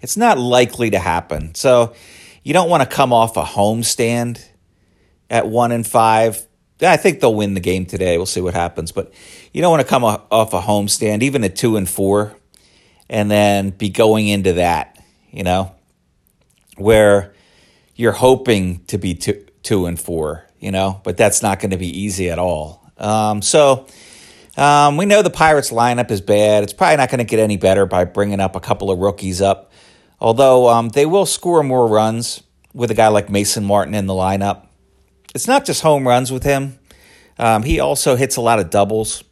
it's 0.03 0.17
not 0.17 0.39
likely 0.39 0.91
to 0.91 0.99
happen. 0.99 1.55
So 1.55 1.95
you 2.43 2.53
don't 2.53 2.71
want 2.71 2.89
to 2.89 2.89
come 2.89 3.13
off 3.13 3.37
a 3.37 3.43
homestand 3.43 4.45
at 5.29 5.49
one 5.49 5.73
and 5.73 5.87
five. 5.87 6.47
I 6.81 6.97
think 6.97 7.21
they'll 7.21 7.35
win 7.35 7.55
the 7.55 7.61
game 7.61 7.87
today. 7.87 8.17
We'll 8.17 8.27
see 8.27 8.41
what 8.41 8.55
happens. 8.55 8.93
But 8.93 9.13
you 9.53 9.63
don't 9.63 9.71
want 9.71 9.83
to 9.83 9.89
come 9.89 10.05
off 10.05 10.53
a 10.53 10.61
homestand, 10.61 11.23
even 11.23 11.43
at 11.43 11.57
two 11.57 11.77
and 11.77 11.89
four, 11.89 12.37
and 13.09 13.31
then 13.31 13.71
be 13.71 13.89
going 13.89 14.29
into 14.29 14.55
that, 14.55 15.03
you 15.31 15.43
know, 15.43 15.75
where 16.77 17.35
you're 17.95 18.13
hoping 18.13 18.85
to 18.87 18.99
be 18.99 19.15
two, 19.15 19.46
two 19.67 19.87
and 19.87 20.01
four, 20.01 20.47
you 20.61 20.71
know, 20.71 21.01
but 21.05 21.17
that's 21.17 21.43
not 21.43 21.59
going 21.59 21.73
to 21.73 21.77
be 21.77 21.89
easy 21.89 22.31
at 22.31 22.39
all. 22.39 22.89
Um, 22.97 23.43
so 23.43 23.87
um, 24.57 24.97
we 24.97 25.05
know 25.05 25.23
the 25.23 25.31
Pirates 25.31 25.71
lineup 25.71 26.11
is 26.11 26.21
bad. 26.21 26.63
It's 26.63 26.73
probably 26.73 26.97
not 26.97 27.11
going 27.11 27.19
to 27.19 27.25
get 27.25 27.41
any 27.41 27.57
better 27.57 27.85
by 27.85 28.05
bringing 28.05 28.41
up 28.41 28.55
a 28.55 28.61
couple 28.61 28.91
of 28.91 29.01
rookies 29.01 29.43
up, 29.43 29.73
although 30.21 30.69
um, 30.69 30.89
they 30.91 31.05
will 31.05 31.27
score 31.27 31.63
more 31.63 31.89
runs 31.89 32.43
with 32.73 32.91
a 32.91 32.95
guy 32.95 33.09
like 33.09 33.29
Mason 33.29 33.65
Martin 33.65 33.95
in 33.95 34.07
the 34.07 34.15
lineup. 34.15 34.67
It's 35.35 35.49
not 35.49 35.67
just 35.67 35.83
home 35.83 36.07
runs 36.07 36.31
with 36.31 36.45
him. 36.45 36.79
Um, 37.39 37.65
he 37.65 37.81
also 37.81 38.17
hits 38.17 38.37
a 38.37 38.41
lot 38.41 38.61
of 38.61 38.71
doubles. 38.71 39.25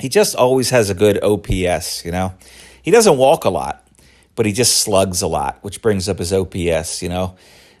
He 0.00 0.08
just 0.08 0.34
always 0.34 0.70
has 0.70 0.90
a 0.90 0.94
good 0.94 1.22
OPS, 1.22 2.04
you 2.04 2.10
know. 2.10 2.34
He 2.82 2.90
doesn't 2.90 3.16
walk 3.16 3.44
a 3.44 3.50
lot, 3.50 3.86
but 4.34 4.46
he 4.46 4.52
just 4.52 4.78
slugs 4.78 5.22
a 5.22 5.26
lot, 5.26 5.58
which 5.62 5.82
brings 5.82 6.08
up 6.08 6.18
his 6.18 6.32
OPS, 6.32 7.02
you 7.02 7.08
know. 7.08 7.36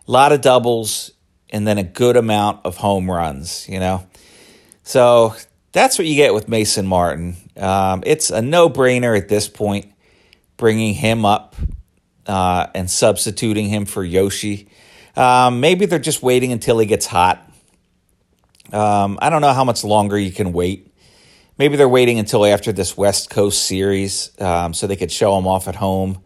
A 0.06 0.10
lot 0.10 0.32
of 0.32 0.42
doubles, 0.42 1.10
and 1.54 1.64
then 1.64 1.78
a 1.78 1.84
good 1.84 2.16
amount 2.16 2.66
of 2.66 2.76
home 2.76 3.08
runs, 3.08 3.68
you 3.68 3.78
know? 3.78 4.04
So 4.82 5.36
that's 5.70 5.96
what 5.98 6.06
you 6.08 6.16
get 6.16 6.34
with 6.34 6.48
Mason 6.48 6.84
Martin. 6.84 7.36
Um, 7.56 8.02
it's 8.04 8.30
a 8.30 8.42
no 8.42 8.68
brainer 8.68 9.16
at 9.16 9.28
this 9.28 9.46
point, 9.48 9.86
bringing 10.56 10.94
him 10.94 11.24
up 11.24 11.54
uh, 12.26 12.66
and 12.74 12.90
substituting 12.90 13.68
him 13.68 13.84
for 13.84 14.02
Yoshi. 14.02 14.68
Um, 15.14 15.60
maybe 15.60 15.86
they're 15.86 16.00
just 16.00 16.24
waiting 16.24 16.50
until 16.50 16.80
he 16.80 16.86
gets 16.86 17.06
hot. 17.06 17.48
Um, 18.72 19.20
I 19.22 19.30
don't 19.30 19.40
know 19.40 19.52
how 19.52 19.64
much 19.64 19.84
longer 19.84 20.18
you 20.18 20.32
can 20.32 20.52
wait, 20.52 20.92
maybe 21.56 21.76
they're 21.76 21.88
waiting 21.88 22.18
until 22.18 22.44
after 22.44 22.72
this 22.72 22.96
West 22.96 23.30
Coast 23.30 23.64
series 23.64 24.32
um, 24.40 24.74
so 24.74 24.88
they 24.88 24.96
could 24.96 25.12
show 25.12 25.38
him 25.38 25.46
off 25.46 25.68
at 25.68 25.76
home 25.76 26.20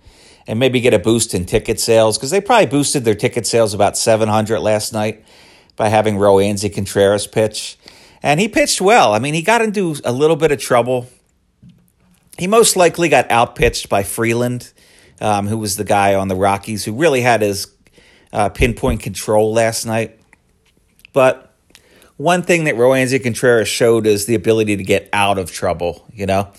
and 0.48 0.58
maybe 0.58 0.80
get 0.80 0.94
a 0.94 0.98
boost 0.98 1.34
in 1.34 1.44
ticket 1.44 1.78
sales 1.78 2.16
because 2.16 2.30
they 2.30 2.40
probably 2.40 2.66
boosted 2.66 3.04
their 3.04 3.14
ticket 3.14 3.46
sales 3.46 3.74
about 3.74 3.98
700 3.98 4.58
last 4.58 4.94
night 4.94 5.22
by 5.76 5.88
having 5.88 6.16
Roansy 6.16 6.74
Contreras 6.74 7.26
pitch. 7.26 7.78
And 8.22 8.40
he 8.40 8.48
pitched 8.48 8.80
well. 8.80 9.12
I 9.12 9.18
mean, 9.18 9.34
he 9.34 9.42
got 9.42 9.60
into 9.60 9.94
a 10.04 10.10
little 10.10 10.36
bit 10.36 10.50
of 10.50 10.58
trouble. 10.58 11.06
He 12.38 12.46
most 12.46 12.76
likely 12.76 13.10
got 13.10 13.30
outpitched 13.30 13.90
by 13.90 14.02
Freeland, 14.02 14.72
um, 15.20 15.46
who 15.46 15.58
was 15.58 15.76
the 15.76 15.84
guy 15.84 16.14
on 16.14 16.28
the 16.28 16.34
Rockies 16.34 16.82
who 16.82 16.94
really 16.94 17.20
had 17.20 17.42
his 17.42 17.68
uh, 18.32 18.48
pinpoint 18.48 19.02
control 19.02 19.52
last 19.52 19.84
night. 19.84 20.18
But 21.12 21.54
one 22.16 22.42
thing 22.42 22.64
that 22.64 22.76
Roansy 22.76 23.22
Contreras 23.22 23.68
showed 23.68 24.06
is 24.06 24.24
the 24.24 24.34
ability 24.34 24.76
to 24.78 24.82
get 24.82 25.10
out 25.12 25.38
of 25.38 25.52
trouble, 25.52 26.06
you 26.12 26.24
know? 26.24 26.50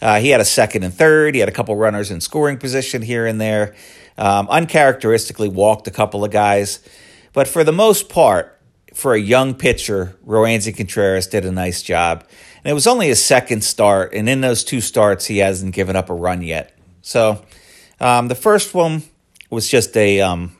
Uh, 0.00 0.20
he 0.20 0.30
had 0.30 0.40
a 0.40 0.44
second 0.44 0.82
and 0.82 0.92
third. 0.92 1.34
He 1.34 1.40
had 1.40 1.48
a 1.48 1.52
couple 1.52 1.74
runners 1.76 2.10
in 2.10 2.20
scoring 2.20 2.58
position 2.58 3.02
here 3.02 3.26
and 3.26 3.40
there. 3.40 3.74
Um, 4.18 4.48
uncharacteristically 4.48 5.48
walked 5.48 5.86
a 5.86 5.90
couple 5.90 6.24
of 6.24 6.30
guys. 6.30 6.80
But 7.32 7.48
for 7.48 7.64
the 7.64 7.72
most 7.72 8.08
part, 8.08 8.58
for 8.94 9.14
a 9.14 9.20
young 9.20 9.54
pitcher, 9.54 10.16
Roansy 10.26 10.74
Contreras 10.74 11.26
did 11.26 11.44
a 11.44 11.52
nice 11.52 11.82
job. 11.82 12.24
And 12.64 12.70
it 12.70 12.74
was 12.74 12.86
only 12.86 13.08
his 13.08 13.22
second 13.22 13.62
start. 13.62 14.14
And 14.14 14.28
in 14.28 14.40
those 14.40 14.64
two 14.64 14.80
starts, 14.80 15.26
he 15.26 15.38
hasn't 15.38 15.74
given 15.74 15.96
up 15.96 16.08
a 16.08 16.14
run 16.14 16.42
yet. 16.42 16.76
So 17.02 17.42
um, 18.00 18.28
the 18.28 18.34
first 18.34 18.74
one 18.74 19.02
was 19.50 19.68
just 19.68 19.96
a, 19.96 20.20
um, 20.22 20.56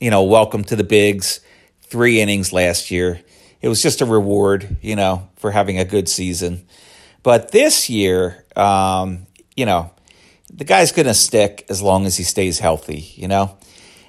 you 0.00 0.10
know, 0.10 0.22
welcome 0.22 0.64
to 0.64 0.76
the 0.76 0.84
bigs, 0.84 1.40
three 1.82 2.20
innings 2.20 2.52
last 2.52 2.90
year. 2.90 3.20
It 3.60 3.68
was 3.68 3.82
just 3.82 4.00
a 4.00 4.06
reward, 4.06 4.76
you 4.80 4.96
know, 4.96 5.28
for 5.36 5.50
having 5.50 5.78
a 5.78 5.84
good 5.84 6.08
season. 6.08 6.66
But 7.22 7.50
this 7.50 7.90
year, 7.90 8.39
um, 8.56 9.26
you 9.56 9.66
know, 9.66 9.90
the 10.52 10.64
guy's 10.64 10.92
going 10.92 11.06
to 11.06 11.14
stick 11.14 11.66
as 11.68 11.80
long 11.80 12.06
as 12.06 12.16
he 12.16 12.24
stays 12.24 12.58
healthy, 12.58 13.12
you 13.14 13.28
know? 13.28 13.56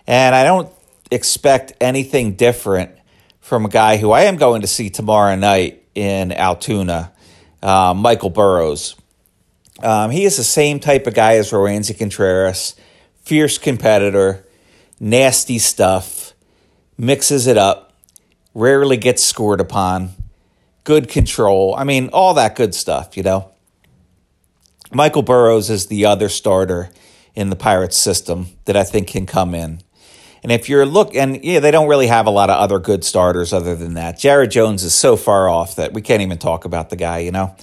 And 0.07 0.33
I 0.33 0.43
don't 0.43 0.71
expect 1.11 1.73
anything 1.79 2.33
different 2.33 2.91
from 3.39 3.65
a 3.65 3.69
guy 3.69 3.97
who 3.97 4.11
I 4.11 4.21
am 4.23 4.37
going 4.37 4.61
to 4.61 4.67
see 4.67 4.89
tomorrow 4.89 5.35
night 5.35 5.83
in 5.93 6.31
Altoona, 6.31 7.11
uh, 7.61 7.93
Michael 7.95 8.29
Burrows. 8.29 8.95
Um, 9.81 10.11
he 10.11 10.25
is 10.25 10.37
the 10.37 10.43
same 10.43 10.79
type 10.79 11.07
of 11.07 11.13
guy 11.13 11.35
as 11.35 11.51
Roansy 11.51 11.97
Contreras, 11.97 12.75
fierce 13.23 13.57
competitor, 13.57 14.45
nasty 14.99 15.59
stuff, 15.59 16.33
mixes 16.97 17.47
it 17.47 17.57
up, 17.57 17.93
rarely 18.53 18.97
gets 18.97 19.23
scored 19.23 19.59
upon 19.59 20.11
good 20.83 21.09
control. 21.09 21.75
I 21.75 21.83
mean, 21.83 22.09
all 22.09 22.35
that 22.35 22.55
good 22.55 22.75
stuff, 22.75 23.17
you 23.17 23.23
know. 23.23 23.51
Michael 24.93 25.21
Burrows 25.21 25.69
is 25.69 25.87
the 25.87 26.05
other 26.05 26.29
starter 26.29 26.89
in 27.33 27.49
the 27.49 27.55
Pirates 27.55 27.97
system 27.97 28.47
that 28.65 28.75
I 28.75 28.83
think 28.83 29.07
can 29.07 29.25
come 29.25 29.55
in. 29.55 29.81
And 30.43 30.51
if 30.51 30.67
you're 30.67 30.85
look 30.85 31.15
and 31.15 31.43
yeah, 31.43 31.59
they 31.59 31.71
don't 31.71 31.87
really 31.87 32.07
have 32.07 32.25
a 32.25 32.31
lot 32.31 32.49
of 32.49 32.57
other 32.57 32.79
good 32.79 33.03
starters 33.03 33.53
other 33.53 33.75
than 33.75 33.93
that. 33.93 34.17
Jared 34.17 34.51
Jones 34.51 34.83
is 34.83 34.93
so 34.93 35.15
far 35.15 35.47
off 35.47 35.75
that 35.75 35.93
we 35.93 36.01
can't 36.01 36.21
even 36.21 36.37
talk 36.37 36.65
about 36.65 36.89
the 36.89 36.95
guy, 36.95 37.19
you 37.19 37.31
know. 37.31 37.55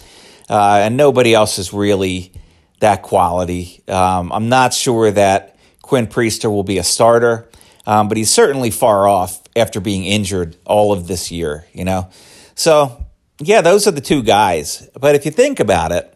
Uh, 0.48 0.80
and 0.82 0.96
nobody 0.96 1.34
else 1.34 1.58
is 1.58 1.72
really 1.72 2.32
that 2.80 3.02
quality. 3.02 3.82
Um, 3.88 4.32
I'm 4.32 4.48
not 4.48 4.72
sure 4.72 5.10
that 5.10 5.56
Quinn 5.82 6.06
Priester 6.06 6.50
will 6.50 6.62
be 6.62 6.78
a 6.78 6.84
starter, 6.84 7.50
um, 7.86 8.08
but 8.08 8.16
he's 8.16 8.30
certainly 8.30 8.70
far 8.70 9.08
off 9.08 9.42
after 9.56 9.80
being 9.80 10.04
injured 10.04 10.56
all 10.64 10.92
of 10.92 11.08
this 11.08 11.30
year, 11.30 11.66
you 11.72 11.84
know. 11.84 12.08
So 12.54 13.04
yeah, 13.40 13.60
those 13.60 13.86
are 13.86 13.90
the 13.90 14.00
two 14.00 14.22
guys. 14.22 14.88
But 14.98 15.16
if 15.16 15.26
you 15.26 15.32
think 15.32 15.60
about 15.60 15.92
it, 15.92 16.14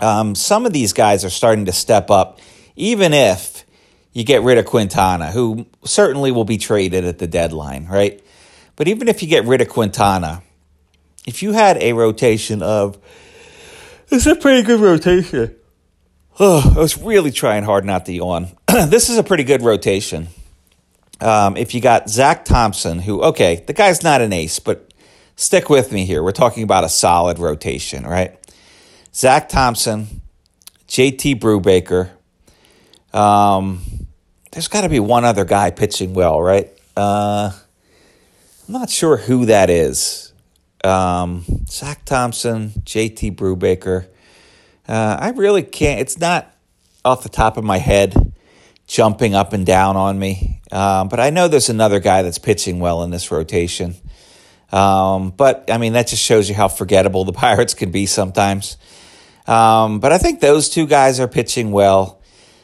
um, 0.00 0.34
some 0.34 0.66
of 0.66 0.72
these 0.72 0.92
guys 0.92 1.24
are 1.24 1.30
starting 1.30 1.66
to 1.66 1.72
step 1.72 2.10
up, 2.10 2.40
even 2.76 3.12
if 3.12 3.64
you 4.12 4.24
get 4.24 4.42
rid 4.42 4.58
of 4.58 4.66
Quintana, 4.66 5.30
who 5.30 5.66
certainly 5.84 6.32
will 6.32 6.44
be 6.44 6.58
traded 6.58 7.04
at 7.04 7.18
the 7.18 7.26
deadline, 7.26 7.86
right? 7.86 8.22
But 8.76 8.88
even 8.88 9.08
if 9.08 9.22
you 9.22 9.28
get 9.28 9.44
rid 9.44 9.60
of 9.60 9.68
Quintana, 9.68 10.42
if 11.26 11.42
you 11.42 11.52
had 11.52 11.76
a 11.78 11.92
rotation 11.92 12.62
of, 12.62 12.98
it's 14.10 14.26
a 14.26 14.36
pretty 14.36 14.62
good 14.62 14.80
rotation. 14.80 15.54
Oh, 16.38 16.72
I 16.76 16.78
was 16.78 16.98
really 16.98 17.30
trying 17.30 17.64
hard 17.64 17.84
not 17.84 18.06
to 18.06 18.12
yawn. 18.12 18.48
this 18.66 19.08
is 19.08 19.16
a 19.18 19.22
pretty 19.22 19.44
good 19.44 19.62
rotation. 19.62 20.28
Um, 21.20 21.56
if 21.56 21.74
you 21.74 21.80
got 21.80 22.10
Zach 22.10 22.44
Thompson, 22.44 22.98
who, 22.98 23.22
okay, 23.22 23.64
the 23.66 23.72
guy's 23.72 24.02
not 24.02 24.20
an 24.20 24.34
ace, 24.34 24.58
but 24.58 24.92
stick 25.34 25.70
with 25.70 25.92
me 25.92 26.04
here. 26.04 26.22
We're 26.22 26.32
talking 26.32 26.62
about 26.62 26.84
a 26.84 26.90
solid 26.90 27.38
rotation, 27.38 28.04
right? 28.04 28.35
Zach 29.16 29.48
Thompson, 29.48 30.20
JT 30.88 31.40
Brubaker. 31.40 32.10
Um, 33.18 33.80
there's 34.52 34.68
got 34.68 34.82
to 34.82 34.90
be 34.90 35.00
one 35.00 35.24
other 35.24 35.46
guy 35.46 35.70
pitching 35.70 36.12
well, 36.12 36.38
right? 36.42 36.68
Uh, 36.94 37.50
I'm 38.68 38.72
not 38.74 38.90
sure 38.90 39.16
who 39.16 39.46
that 39.46 39.70
is. 39.70 40.34
Um, 40.84 41.46
Zach 41.66 42.04
Thompson, 42.04 42.72
JT 42.84 43.36
Brubaker. 43.36 44.06
Uh, 44.86 45.16
I 45.18 45.30
really 45.30 45.62
can't. 45.62 45.98
It's 45.98 46.18
not 46.18 46.54
off 47.02 47.22
the 47.22 47.30
top 47.30 47.56
of 47.56 47.64
my 47.64 47.78
head 47.78 48.34
jumping 48.86 49.34
up 49.34 49.54
and 49.54 49.64
down 49.64 49.96
on 49.96 50.18
me. 50.18 50.60
Um, 50.70 51.08
but 51.08 51.20
I 51.20 51.30
know 51.30 51.48
there's 51.48 51.70
another 51.70 52.00
guy 52.00 52.20
that's 52.20 52.38
pitching 52.38 52.80
well 52.80 53.02
in 53.02 53.08
this 53.08 53.30
rotation. 53.30 53.94
Um, 54.70 55.30
but 55.30 55.70
I 55.70 55.78
mean, 55.78 55.94
that 55.94 56.08
just 56.08 56.22
shows 56.22 56.50
you 56.50 56.54
how 56.54 56.68
forgettable 56.68 57.24
the 57.24 57.32
Pirates 57.46 57.72
can 57.72 57.90
be 57.90 58.04
sometimes. 58.04 58.76
Um, 59.46 60.00
but 60.00 60.12
I 60.12 60.18
think 60.18 60.40
those 60.40 60.68
two 60.68 60.86
guys 60.86 61.20
are 61.20 61.28
pitching 61.28 61.70
well. 61.70 62.20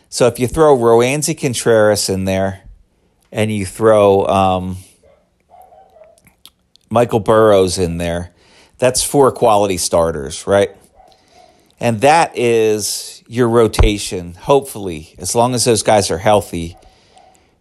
So 0.08 0.26
if 0.26 0.38
you 0.38 0.46
throw 0.46 0.76
Roansy 0.76 1.38
Contreras 1.38 2.08
in 2.08 2.24
there 2.24 2.62
and 3.30 3.50
you 3.50 3.64
throw 3.64 4.26
um, 4.26 4.76
Michael 6.90 7.20
Burrows 7.20 7.78
in 7.78 7.98
there, 7.98 8.32
that's 8.78 9.02
four 9.02 9.32
quality 9.32 9.76
starters, 9.76 10.46
right? 10.46 10.70
And 11.78 12.00
that 12.02 12.36
is 12.36 13.22
your 13.26 13.48
rotation, 13.48 14.34
hopefully, 14.34 15.14
as 15.18 15.34
long 15.34 15.54
as 15.54 15.64
those 15.64 15.82
guys 15.82 16.10
are 16.10 16.18
healthy 16.18 16.76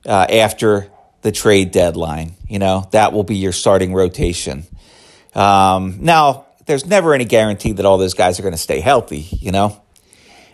uh, 0.05 0.27
after 0.29 0.89
the 1.21 1.31
trade 1.31 1.71
deadline. 1.71 2.33
You 2.49 2.59
know, 2.59 2.87
that 2.91 3.13
will 3.13 3.23
be 3.23 3.37
your 3.37 3.51
starting 3.51 3.93
rotation. 3.93 4.65
Um, 5.33 5.99
now, 6.01 6.47
there's 6.65 6.85
never 6.85 7.13
any 7.13 7.25
guarantee 7.25 7.73
that 7.73 7.85
all 7.85 7.97
those 7.97 8.13
guys 8.13 8.39
are 8.39 8.43
going 8.43 8.53
to 8.53 8.57
stay 8.57 8.79
healthy, 8.79 9.27
you 9.39 9.51
know? 9.51 9.81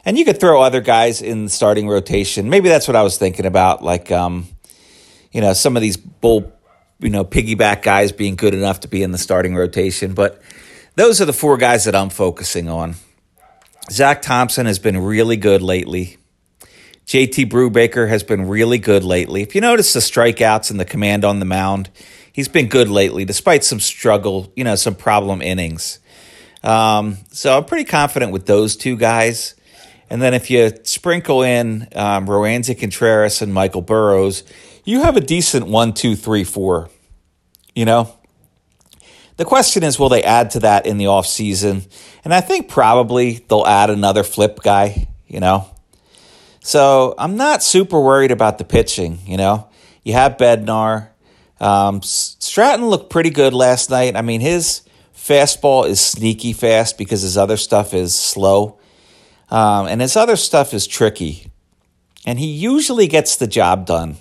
And 0.06 0.18
you 0.18 0.24
could 0.26 0.40
throw 0.40 0.62
other 0.62 0.82
guys 0.82 1.22
in 1.22 1.46
the 1.46 1.50
starting 1.50 1.88
rotation. 1.88 2.50
Maybe 2.50 2.70
that's 2.70 2.88
what 2.88 2.96
I 2.96 3.04
was 3.04 3.18
thinking 3.18 3.46
about, 3.46 3.84
like, 3.84 4.12
um, 4.12 4.48
you 5.32 5.42
know, 5.42 5.54
some 5.54 5.76
of 5.76 5.82
these 5.82 5.98
bull, 5.98 6.54
you 7.00 7.10
know, 7.10 7.26
piggyback 7.26 7.82
guys 7.82 8.12
being 8.12 8.36
good 8.36 8.54
enough 8.54 8.82
to 8.82 8.88
be 8.88 9.04
in 9.04 9.12
the 9.12 9.18
starting 9.18 9.56
rotation. 9.56 10.14
But 10.14 10.42
those 10.96 11.20
are 11.20 11.26
the 11.26 11.34
four 11.34 11.58
guys 11.58 11.84
that 11.84 11.96
I'm 11.96 12.10
focusing 12.10 12.70
on. 12.70 12.96
Zach 13.92 14.22
Thompson 14.22 14.66
has 14.66 14.80
been 14.80 14.98
really 14.98 15.38
good 15.38 15.62
lately. 15.62 16.18
JT 17.06 17.50
Brubaker 17.50 18.10
has 18.10 18.24
been 18.24 18.48
really 18.48 18.80
good 18.80 19.04
lately. 19.04 19.42
If 19.42 19.56
you 19.56 19.62
notice 19.62 19.94
the 19.94 20.02
strikeouts 20.02 20.72
and 20.72 20.80
the 20.80 20.86
command 20.86 21.24
on 21.24 21.40
the 21.40 21.46
mound, 21.46 21.90
he's 22.38 22.48
been 22.48 22.68
good 22.68 22.88
lately, 22.88 23.26
despite 23.26 23.64
some 23.64 23.80
struggle, 23.80 24.54
you 24.56 24.64
know, 24.64 24.76
some 24.76 24.94
problem 24.94 25.42
innings. 25.42 25.98
Um, 26.64 27.18
so 27.32 27.58
I'm 27.58 27.66
pretty 27.66 27.84
confident 27.84 28.32
with 28.32 28.46
those 28.46 28.78
two 28.78 28.96
guys. 28.96 29.56
And 30.08 30.22
then 30.22 30.36
if 30.36 30.52
you 30.52 30.72
sprinkle 30.84 31.42
in 31.42 31.88
um, 31.96 32.28
Contreras 32.28 33.42
and 33.42 33.52
Michael 33.52 33.82
Burrows, 33.82 34.44
you 34.86 35.02
have 35.02 35.18
a 35.18 35.20
decent 35.20 35.66
one, 35.66 35.94
two, 35.94 36.16
three, 36.16 36.44
four. 36.44 36.90
You 37.74 37.86
know? 37.86 38.14
The 39.38 39.46
question 39.46 39.84
is, 39.84 39.98
will 39.98 40.10
they 40.10 40.24
add 40.24 40.52
to 40.52 40.60
that 40.60 40.86
in 40.86 40.98
the 40.98 41.06
offseason? 41.06 41.92
And 42.24 42.36
I 42.36 42.42
think 42.42 42.70
probably 42.70 43.44
they'll 43.50 43.66
add 43.66 43.90
another 43.90 44.24
flip 44.24 44.60
guy, 44.62 45.08
you 45.28 45.40
know? 45.40 45.68
So 46.62 47.16
I'm 47.18 47.36
not 47.36 47.64
super 47.64 48.00
worried 48.00 48.32
about 48.32 48.60
the 48.60 48.64
pitching. 48.64 49.20
You 49.26 49.38
know, 49.38 49.70
you 50.04 50.14
have 50.14 50.38
Bednar. 50.38 51.10
Um, 51.60 52.02
Stratton 52.02 52.88
looked 52.88 53.10
pretty 53.10 53.30
good 53.30 53.54
last 53.54 53.90
night. 53.90 54.16
I 54.16 54.22
mean, 54.22 54.42
his 54.42 54.82
fastball 55.16 55.88
is 55.88 56.00
sneaky 56.00 56.54
fast 56.54 56.98
because 56.98 57.22
his 57.22 57.38
other 57.38 57.58
stuff 57.58 57.94
is 57.94 58.16
slow, 58.16 58.80
um, 59.50 59.88
and 59.88 60.02
his 60.02 60.16
other 60.16 60.36
stuff 60.36 60.74
is 60.74 60.88
tricky. 60.88 61.52
And 62.26 62.40
he 62.40 62.48
usually 62.48 63.08
gets 63.08 63.36
the 63.38 63.48
job 63.48 63.86
done. 63.86 64.18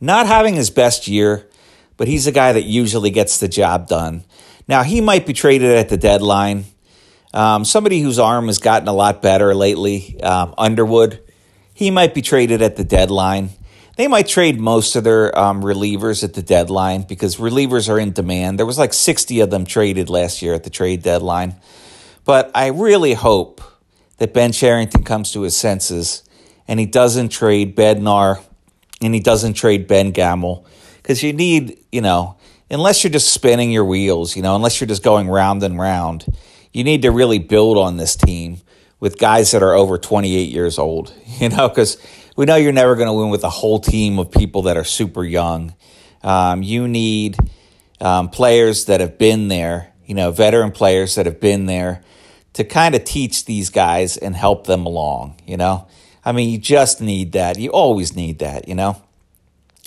Not 0.00 0.26
having 0.26 0.54
his 0.54 0.70
best 0.70 1.08
year, 1.08 1.48
but 1.96 2.08
he's 2.08 2.26
a 2.26 2.32
guy 2.32 2.52
that 2.52 2.64
usually 2.64 3.10
gets 3.10 3.38
the 3.38 3.48
job 3.48 3.88
done. 3.88 4.24
Now, 4.68 4.82
he 4.82 5.00
might 5.00 5.26
be 5.26 5.32
traded 5.32 5.70
at 5.70 5.88
the 5.88 5.96
deadline. 5.96 6.64
Um, 7.34 7.64
somebody 7.64 8.00
whose 8.00 8.18
arm 8.18 8.46
has 8.46 8.58
gotten 8.58 8.88
a 8.88 8.92
lot 8.92 9.22
better 9.22 9.54
lately, 9.54 10.20
um, 10.22 10.54
Underwood, 10.58 11.20
he 11.72 11.90
might 11.90 12.14
be 12.14 12.22
traded 12.22 12.60
at 12.62 12.76
the 12.76 12.84
deadline. 12.84 13.50
They 13.96 14.08
might 14.08 14.26
trade 14.26 14.58
most 14.58 14.96
of 14.96 15.04
their 15.04 15.36
um, 15.38 15.62
relievers 15.62 16.24
at 16.24 16.34
the 16.34 16.42
deadline 16.42 17.02
because 17.02 17.36
relievers 17.36 17.90
are 17.90 17.98
in 17.98 18.12
demand. 18.12 18.58
There 18.58 18.66
was 18.66 18.78
like 18.78 18.94
60 18.94 19.40
of 19.40 19.50
them 19.50 19.66
traded 19.66 20.08
last 20.08 20.40
year 20.40 20.54
at 20.54 20.64
the 20.64 20.70
trade 20.70 21.02
deadline. 21.02 21.56
But 22.24 22.50
I 22.54 22.68
really 22.68 23.12
hope 23.12 23.60
that 24.16 24.32
Ben 24.32 24.52
Cherington 24.52 25.02
comes 25.02 25.32
to 25.32 25.42
his 25.42 25.56
senses 25.56 26.22
and 26.66 26.80
he 26.80 26.86
doesn't 26.86 27.30
trade 27.30 27.76
Bednar 27.76 28.42
and 29.02 29.12
he 29.12 29.20
doesn't 29.20 29.54
trade 29.54 29.86
Ben 29.86 30.10
Gamel 30.12 30.64
because 30.96 31.22
you 31.22 31.32
need, 31.32 31.78
you 31.90 32.00
know, 32.00 32.36
unless 32.70 33.04
you're 33.04 33.10
just 33.10 33.32
spinning 33.32 33.70
your 33.70 33.84
wheels, 33.84 34.36
you 34.36 34.42
know, 34.42 34.56
unless 34.56 34.80
you're 34.80 34.88
just 34.88 35.02
going 35.02 35.28
round 35.28 35.62
and 35.62 35.78
round, 35.78 36.24
you 36.72 36.84
need 36.84 37.02
to 37.02 37.10
really 37.10 37.38
build 37.38 37.76
on 37.76 37.98
this 37.98 38.16
team 38.16 38.58
with 39.00 39.18
guys 39.18 39.50
that 39.50 39.62
are 39.62 39.74
over 39.74 39.98
28 39.98 40.48
years 40.48 40.78
old, 40.78 41.12
you 41.26 41.48
know, 41.48 41.68
because 41.68 41.98
we 42.36 42.46
know 42.46 42.56
you're 42.56 42.72
never 42.72 42.94
going 42.96 43.08
to 43.08 43.12
win 43.12 43.30
with 43.30 43.44
a 43.44 43.50
whole 43.50 43.80
team 43.80 44.18
of 44.18 44.30
people 44.30 44.62
that 44.62 44.76
are 44.76 44.84
super 44.84 45.24
young. 45.24 45.74
Um, 46.22 46.62
you 46.62 46.88
need 46.88 47.36
um, 48.00 48.28
players 48.28 48.86
that 48.86 49.00
have 49.00 49.18
been 49.18 49.48
there, 49.48 49.92
you 50.06 50.14
know, 50.14 50.30
veteran 50.30 50.72
players 50.72 51.16
that 51.16 51.26
have 51.26 51.40
been 51.40 51.66
there 51.66 52.02
to 52.54 52.64
kind 52.64 52.94
of 52.94 53.04
teach 53.04 53.44
these 53.44 53.70
guys 53.70 54.16
and 54.16 54.34
help 54.34 54.66
them 54.66 54.86
along, 54.86 55.40
you 55.46 55.56
know. 55.56 55.86
I 56.24 56.32
mean, 56.32 56.50
you 56.50 56.58
just 56.58 57.00
need 57.00 57.32
that. 57.32 57.58
You 57.58 57.70
always 57.70 58.14
need 58.14 58.38
that, 58.40 58.68
you 58.68 58.74
know. 58.74 59.00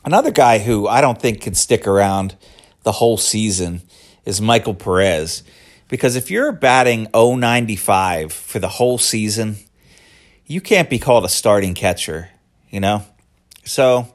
Another 0.04 0.32
guy 0.32 0.60
who 0.60 0.88
I 0.88 1.02
don't 1.02 1.20
think 1.20 1.42
can 1.42 1.56
stick 1.56 1.88
around 1.88 2.36
the 2.84 2.92
whole 2.92 3.18
season 3.18 3.82
is 4.26 4.42
Michael 4.42 4.76
Perez. 4.76 5.44
Because 5.88 6.16
if 6.16 6.30
you're 6.30 6.52
batting 6.52 7.08
095 7.14 8.34
for 8.34 8.60
the 8.60 8.68
whole 8.68 8.98
season, 8.98 9.58
you 10.46 10.62
can't 10.62 10.90
be 10.90 11.00
called 11.00 11.26
a 11.26 11.30
starting 11.30 11.74
catcher, 11.74 12.30
you 12.76 12.82
know? 12.82 13.02
So 13.64 14.06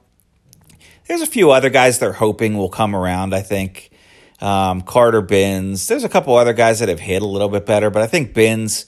there's 1.09 1.23
a 1.23 1.27
few 1.27 1.51
other 1.51 1.71
guys 1.71 1.99
they're 1.99 2.13
hoping 2.13 2.59
will 2.59 2.69
come 2.69 2.95
around, 2.95 3.35
I 3.35 3.41
think. 3.41 3.91
Um, 4.43 4.83
Carter 4.83 5.23
Bins. 5.23 5.89
There's 5.89 6.05
a 6.05 6.11
couple 6.11 6.37
other 6.37 6.53
guys 6.53 6.81
that 6.81 6.91
have 6.91 7.01
hit 7.01 7.23
a 7.23 7.27
little 7.27 7.49
bit 7.49 7.65
better, 7.65 7.89
but 7.89 8.03
I 8.03 8.07
think 8.07 8.35
Bins 8.35 8.85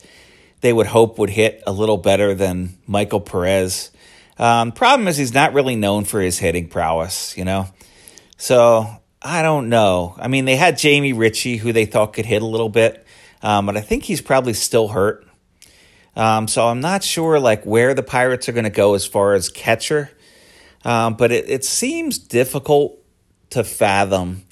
they 0.61 0.73
would 0.73 0.87
hope 0.87 1.19
would 1.19 1.31
hit 1.31 1.63
a 1.67 1.73
little 1.73 1.97
better 1.97 2.35
than 2.35 2.79
Michael 2.87 3.21
Perez. 3.21 3.91
Um, 4.39 4.73
problem 4.73 5.09
is 5.09 5.17
he's 5.17 5.35
not 5.35 5.55
really 5.55 5.75
known 5.75 6.05
for 6.05 6.21
his 6.21 6.39
hitting 6.39 6.69
prowess, 6.69 7.37
you 7.37 7.45
know. 7.45 7.67
So 8.37 8.87
I 9.23 9.41
don't 9.41 9.71
know. 9.71 10.15
I 10.19 10.29
mean, 10.29 10.45
they 10.45 10.57
had 10.57 10.77
Jamie 10.77 11.15
Ritchie, 11.15 11.57
who 11.57 11.73
they 11.73 11.87
thought 11.87 12.13
could 12.13 12.27
hit 12.27 12.43
a 12.43 12.47
little 12.47 12.69
bit, 12.69 13.07
um, 13.43 13.65
but 13.65 13.77
I 13.77 13.81
think 13.81 14.05
he's 14.05 14.21
probably 14.21 14.53
still 14.53 14.89
hurt. 14.89 15.27
Um, 16.15 16.47
so 16.49 16.67
I'm 16.67 16.81
not 16.81 17.03
sure 17.03 17.41
like 17.41 17.65
where 17.65 17.95
the 17.95 18.03
Pirates 18.03 18.49
are 18.49 18.53
going 18.53 18.65
to 18.65 18.71
go 18.71 18.95
as 18.95 19.07
far 19.07 19.35
as 19.35 19.49
catcher. 19.49 20.11
Um, 20.85 21.15
but 21.15 21.33
it, 21.33 21.49
it 21.49 21.65
seems 21.65 22.19
difficult 22.19 22.99
to 23.51 23.65
fathom 23.65 24.45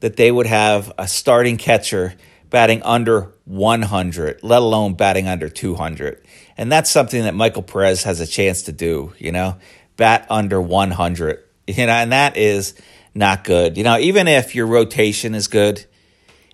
that 0.00 0.16
they 0.16 0.30
would 0.30 0.46
have 0.46 0.92
a 0.98 1.06
starting 1.06 1.56
catcher 1.56 2.14
batting 2.50 2.82
under 2.82 3.32
100, 3.46 4.40
let 4.42 4.62
alone 4.62 4.94
batting 4.94 5.28
under 5.28 5.48
200. 5.48 6.24
And 6.56 6.70
that's 6.70 6.90
something 6.90 7.24
that 7.24 7.34
Michael 7.34 7.62
Perez 7.62 8.04
has 8.04 8.20
a 8.20 8.26
chance 8.26 8.62
to 8.62 8.72
do, 8.72 9.12
you 9.18 9.32
know, 9.32 9.56
bat 9.96 10.26
under 10.30 10.60
100. 10.60 11.40
You 11.66 11.86
know, 11.86 11.92
and 11.92 12.12
that 12.12 12.36
is 12.36 12.74
not 13.14 13.42
good. 13.42 13.78
You 13.78 13.84
know, 13.84 13.96
even 13.96 14.28
if 14.28 14.54
your 14.54 14.66
rotation 14.66 15.34
is 15.34 15.48
good, 15.48 15.82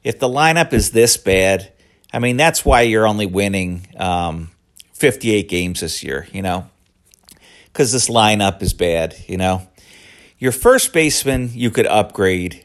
if 0.04 0.20
the 0.20 0.28
lineup 0.28 0.72
is 0.72 0.92
this 0.92 1.16
bad, 1.16 1.72
I 2.12 2.18
mean, 2.18 2.36
that's 2.36 2.64
why 2.64 2.82
you're 2.82 3.06
only 3.06 3.26
winning 3.26 3.86
um, 3.96 4.50
58 4.94 5.48
games 5.48 5.80
this 5.80 6.02
year, 6.02 6.26
you 6.32 6.42
know, 6.42 6.68
because 7.66 7.92
this 7.92 8.08
lineup 8.08 8.62
is 8.62 8.72
bad, 8.72 9.14
you 9.26 9.36
know. 9.36 9.66
Your 10.38 10.52
first 10.52 10.92
baseman, 10.92 11.50
you 11.52 11.70
could 11.70 11.86
upgrade. 11.86 12.64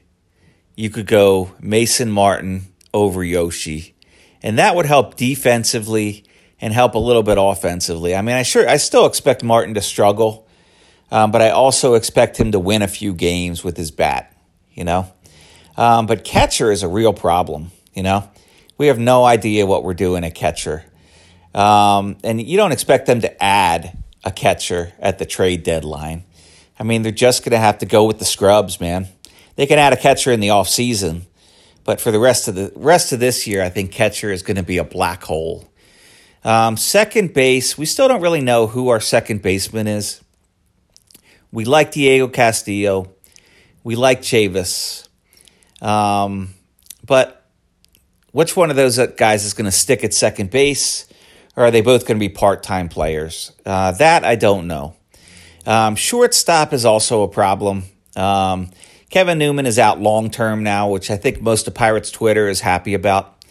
You 0.75 0.89
could 0.89 1.07
go 1.07 1.51
Mason 1.59 2.11
Martin 2.11 2.67
over 2.93 3.23
Yoshi, 3.23 3.95
and 4.41 4.57
that 4.57 4.75
would 4.75 4.85
help 4.85 5.15
defensively 5.15 6.25
and 6.59 6.73
help 6.73 6.95
a 6.95 6.99
little 6.99 7.23
bit 7.23 7.37
offensively. 7.39 8.15
I 8.15 8.21
mean, 8.21 8.35
I 8.35 8.43
sure 8.43 8.67
I 8.67 8.77
still 8.77 9.05
expect 9.05 9.43
Martin 9.43 9.73
to 9.75 9.81
struggle 9.81 10.45
um, 11.11 11.31
but 11.31 11.41
I 11.41 11.51
also 11.51 11.93
expect 11.93 12.37
him 12.37 12.51
to 12.51 12.59
win 12.59 12.81
a 12.81 12.87
few 12.87 13.13
games 13.13 13.63
with 13.63 13.77
his 13.77 13.91
bat, 13.91 14.35
you 14.73 14.83
know. 14.83 15.11
Um, 15.77 16.07
but 16.07 16.23
catcher 16.23 16.71
is 16.71 16.83
a 16.83 16.87
real 16.87 17.13
problem, 17.13 17.71
you 17.93 18.03
know. 18.03 18.29
We 18.77 18.87
have 18.87 18.99
no 18.99 19.23
idea 19.23 19.65
what 19.65 19.83
we're 19.83 19.93
doing 19.93 20.23
at 20.23 20.35
catcher. 20.35 20.85
Um, 21.53 22.17
and 22.23 22.41
you 22.41 22.57
don't 22.57 22.73
expect 22.73 23.05
them 23.05 23.21
to 23.21 23.43
add 23.43 23.97
a 24.23 24.31
catcher 24.31 24.91
at 24.99 25.19
the 25.19 25.25
trade 25.25 25.63
deadline. 25.63 26.25
I 26.77 26.83
mean, 26.83 27.03
they're 27.03 27.11
just 27.11 27.43
going 27.43 27.51
to 27.51 27.57
have 27.57 27.77
to 27.79 27.85
go 27.85 28.03
with 28.05 28.19
the 28.19 28.25
scrubs, 28.25 28.81
man. 28.81 29.07
They 29.55 29.65
can 29.65 29.79
add 29.79 29.93
a 29.93 29.97
catcher 29.97 30.31
in 30.31 30.41
the 30.41 30.49
offseason, 30.49 31.21
but 31.85 32.01
for 32.01 32.11
the 32.11 32.19
rest 32.19 32.49
of 32.49 32.55
the 32.55 32.73
rest 32.75 33.13
of 33.13 33.21
this 33.21 33.47
year, 33.47 33.63
I 33.63 33.69
think 33.69 33.91
catcher 33.91 34.31
is 34.31 34.43
going 34.43 34.57
to 34.57 34.63
be 34.63 34.77
a 34.77 34.83
black 34.83 35.23
hole. 35.23 35.69
Um, 36.43 36.75
second 36.77 37.33
base, 37.33 37.77
we 37.77 37.85
still 37.85 38.07
don't 38.07 38.21
really 38.21 38.41
know 38.41 38.67
who 38.67 38.89
our 38.89 38.99
second 38.99 39.41
baseman 39.41 39.87
is. 39.87 40.21
We 41.51 41.63
like 41.63 41.91
Diego 41.91 42.27
Castillo. 42.27 43.13
We 43.83 43.95
like 43.95 44.21
Chavis. 44.21 45.07
Um, 45.81 46.49
but 47.05 47.34
which 48.35 48.57
one 48.57 48.69
of 48.69 48.75
those 48.75 48.97
guys 49.15 49.45
is 49.45 49.53
going 49.53 49.63
to 49.63 49.71
stick 49.71 50.03
at 50.03 50.13
second 50.13 50.51
base? 50.51 51.07
Or 51.55 51.63
are 51.63 51.71
they 51.71 51.79
both 51.79 52.05
going 52.05 52.17
to 52.17 52.19
be 52.19 52.27
part 52.27 52.63
time 52.63 52.89
players? 52.89 53.53
Uh, 53.65 53.93
that 53.93 54.25
I 54.25 54.35
don't 54.35 54.67
know. 54.67 54.97
Um, 55.65 55.95
shortstop 55.95 56.73
is 56.73 56.83
also 56.83 57.23
a 57.23 57.29
problem. 57.29 57.83
Um, 58.17 58.71
Kevin 59.09 59.37
Newman 59.37 59.65
is 59.65 59.79
out 59.79 60.01
long 60.01 60.31
term 60.31 60.63
now, 60.63 60.89
which 60.89 61.09
I 61.09 61.15
think 61.15 61.41
most 61.41 61.69
of 61.69 61.75
Pirates 61.75 62.11
Twitter 62.11 62.49
is 62.49 62.59
happy 62.59 62.93
about. 62.93 63.41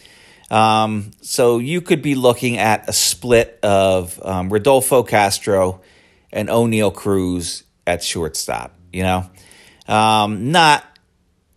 Um, 0.51 1.13
so 1.23 1.61
you 1.61 1.81
could 1.81 2.03
be 2.03 2.15
looking 2.15 2.59
at 2.59 2.87
a 2.87 2.93
split 2.93 3.59
of 3.63 4.21
um, 4.23 4.51
Rodolfo 4.53 5.03
Castro 5.03 5.81
and 6.31 6.51
Oneil 6.51 6.95
Cruz 6.95 7.65
at 7.87 8.05
shortstop. 8.05 8.79
You 8.93 9.05
know, 9.05 9.31
um, 9.89 10.53
not 10.53 10.85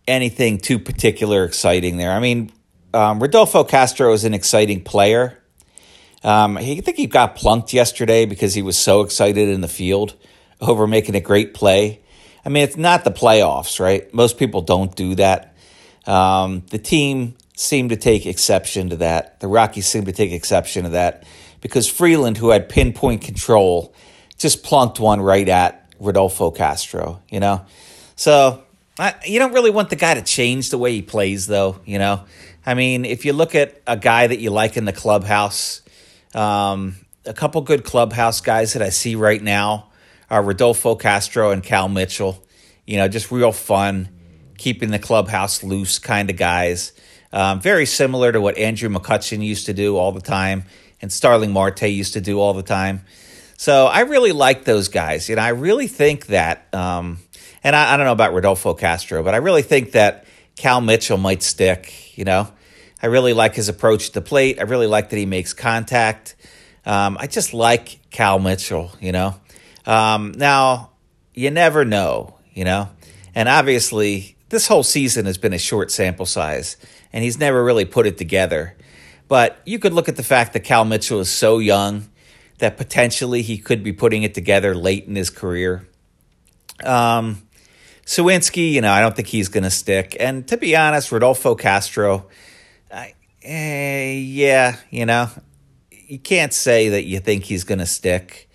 anything 0.06 0.56
too 0.56 0.78
particular 0.78 1.44
exciting 1.44 1.98
there. 1.98 2.12
I 2.12 2.20
mean, 2.20 2.52
um, 2.94 3.20
Rodolfo 3.20 3.64
Castro 3.64 4.12
is 4.12 4.24
an 4.24 4.34
exciting 4.34 4.82
player. 4.82 5.38
Um, 6.24 6.56
I 6.56 6.62
think 6.80 6.96
he 6.96 7.06
got 7.06 7.36
plunked 7.36 7.72
yesterday 7.72 8.26
because 8.26 8.54
he 8.54 8.62
was 8.62 8.76
so 8.76 9.02
excited 9.02 9.48
in 9.48 9.60
the 9.60 9.68
field 9.68 10.14
over 10.60 10.86
making 10.86 11.14
a 11.14 11.20
great 11.20 11.54
play. 11.54 12.00
I 12.44 12.48
mean, 12.48 12.64
it's 12.64 12.76
not 12.76 13.04
the 13.04 13.10
playoffs, 13.10 13.78
right? 13.78 14.12
Most 14.12 14.38
people 14.38 14.62
don't 14.62 14.94
do 14.96 15.14
that. 15.16 15.54
Um, 16.06 16.64
the 16.70 16.78
team 16.78 17.36
seemed 17.56 17.90
to 17.90 17.96
take 17.96 18.26
exception 18.26 18.90
to 18.90 18.96
that. 18.96 19.40
The 19.40 19.48
Rockies 19.48 19.86
seemed 19.86 20.06
to 20.06 20.12
take 20.12 20.32
exception 20.32 20.84
to 20.84 20.90
that 20.90 21.24
because 21.60 21.88
Freeland, 21.88 22.36
who 22.36 22.50
had 22.50 22.68
pinpoint 22.68 23.22
control, 23.22 23.94
just 24.38 24.62
plunked 24.62 24.98
one 25.00 25.20
right 25.20 25.48
at 25.48 25.92
Rodolfo 25.98 26.50
Castro, 26.50 27.20
you 27.28 27.40
know? 27.40 27.64
So 28.16 28.62
I, 28.98 29.14
you 29.26 29.38
don't 29.38 29.52
really 29.52 29.70
want 29.70 29.90
the 29.90 29.96
guy 29.96 30.14
to 30.14 30.22
change 30.22 30.70
the 30.70 30.78
way 30.78 30.92
he 30.92 31.02
plays, 31.02 31.46
though, 31.46 31.80
you 31.84 31.98
know? 31.98 32.24
I 32.68 32.74
mean, 32.74 33.06
if 33.06 33.24
you 33.24 33.32
look 33.32 33.54
at 33.54 33.80
a 33.86 33.96
guy 33.96 34.26
that 34.26 34.40
you 34.40 34.50
like 34.50 34.76
in 34.76 34.84
the 34.84 34.92
clubhouse, 34.92 35.80
um, 36.34 36.96
a 37.24 37.32
couple 37.32 37.62
good 37.62 37.82
clubhouse 37.82 38.42
guys 38.42 38.74
that 38.74 38.82
I 38.82 38.90
see 38.90 39.14
right 39.14 39.42
now 39.42 39.88
are 40.28 40.42
Rodolfo 40.42 40.94
Castro 40.94 41.50
and 41.50 41.62
Cal 41.62 41.88
Mitchell. 41.88 42.44
You 42.86 42.98
know, 42.98 43.08
just 43.08 43.30
real 43.30 43.52
fun, 43.52 44.10
keeping 44.58 44.90
the 44.90 44.98
clubhouse 44.98 45.62
loose 45.62 45.98
kind 45.98 46.28
of 46.28 46.36
guys. 46.36 46.92
Um, 47.32 47.58
very 47.58 47.86
similar 47.86 48.32
to 48.32 48.38
what 48.38 48.58
Andrew 48.58 48.90
McCutchen 48.90 49.42
used 49.42 49.64
to 49.64 49.72
do 49.72 49.96
all 49.96 50.12
the 50.12 50.20
time 50.20 50.64
and 51.00 51.10
Starling 51.10 51.52
Marte 51.52 51.84
used 51.84 52.12
to 52.12 52.20
do 52.20 52.38
all 52.38 52.52
the 52.52 52.62
time. 52.62 53.00
So 53.56 53.86
I 53.86 54.00
really 54.00 54.32
like 54.32 54.64
those 54.64 54.88
guys. 54.88 55.30
You 55.30 55.36
know, 55.36 55.42
I 55.42 55.50
really 55.50 55.86
think 55.86 56.26
that, 56.26 56.66
um, 56.74 57.20
and 57.64 57.74
I, 57.74 57.94
I, 57.94 57.96
don't 57.96 58.04
know 58.04 58.12
about 58.12 58.34
Rodolfo 58.34 58.74
Castro, 58.74 59.22
but 59.22 59.32
I 59.32 59.38
really 59.38 59.62
think 59.62 59.92
that 59.92 60.26
Cal 60.56 60.82
Mitchell 60.82 61.16
might 61.16 61.42
stick. 61.42 62.16
You 62.18 62.26
know, 62.26 62.48
I 63.02 63.06
really 63.06 63.32
like 63.32 63.54
his 63.54 63.68
approach 63.68 64.08
to 64.08 64.14
the 64.14 64.20
plate. 64.20 64.58
I 64.58 64.62
really 64.62 64.86
like 64.86 65.10
that 65.10 65.16
he 65.16 65.26
makes 65.26 65.52
contact. 65.52 66.36
Um, 66.84 67.16
I 67.20 67.26
just 67.26 67.54
like 67.54 68.00
Cal 68.10 68.38
Mitchell. 68.38 68.90
You 69.00 69.12
know, 69.12 69.34
um, 69.86 70.32
now 70.36 70.90
you 71.34 71.50
never 71.50 71.84
know. 71.84 72.38
You 72.54 72.64
know, 72.64 72.88
and 73.34 73.48
obviously 73.48 74.36
this 74.48 74.66
whole 74.66 74.82
season 74.82 75.26
has 75.26 75.38
been 75.38 75.52
a 75.52 75.58
short 75.58 75.90
sample 75.90 76.26
size, 76.26 76.76
and 77.12 77.22
he's 77.22 77.38
never 77.38 77.62
really 77.62 77.84
put 77.84 78.06
it 78.06 78.18
together. 78.18 78.76
But 79.28 79.60
you 79.66 79.78
could 79.78 79.92
look 79.92 80.08
at 80.08 80.16
the 80.16 80.22
fact 80.22 80.54
that 80.54 80.60
Cal 80.60 80.84
Mitchell 80.84 81.20
is 81.20 81.30
so 81.30 81.58
young 81.58 82.08
that 82.58 82.76
potentially 82.76 83.42
he 83.42 83.58
could 83.58 83.84
be 83.84 83.92
putting 83.92 84.22
it 84.22 84.34
together 84.34 84.74
late 84.74 85.04
in 85.04 85.14
his 85.14 85.30
career. 85.30 85.86
Um, 86.84 87.42
Suwinski, 88.04 88.72
you 88.72 88.80
know, 88.80 88.90
I 88.90 89.00
don't 89.00 89.14
think 89.14 89.28
he's 89.28 89.48
going 89.48 89.64
to 89.64 89.70
stick. 89.70 90.16
And 90.18 90.46
to 90.48 90.56
be 90.56 90.74
honest, 90.74 91.12
Rodolfo 91.12 91.54
Castro, 91.54 92.26
eh, 93.48 94.12
yeah, 94.12 94.76
you 94.90 95.06
know, 95.06 95.28
you 95.90 96.18
can't 96.18 96.52
say 96.52 96.90
that 96.90 97.04
you 97.04 97.18
think 97.20 97.44
he's 97.44 97.64
going 97.64 97.78
to 97.78 97.86
stick. 97.86 98.50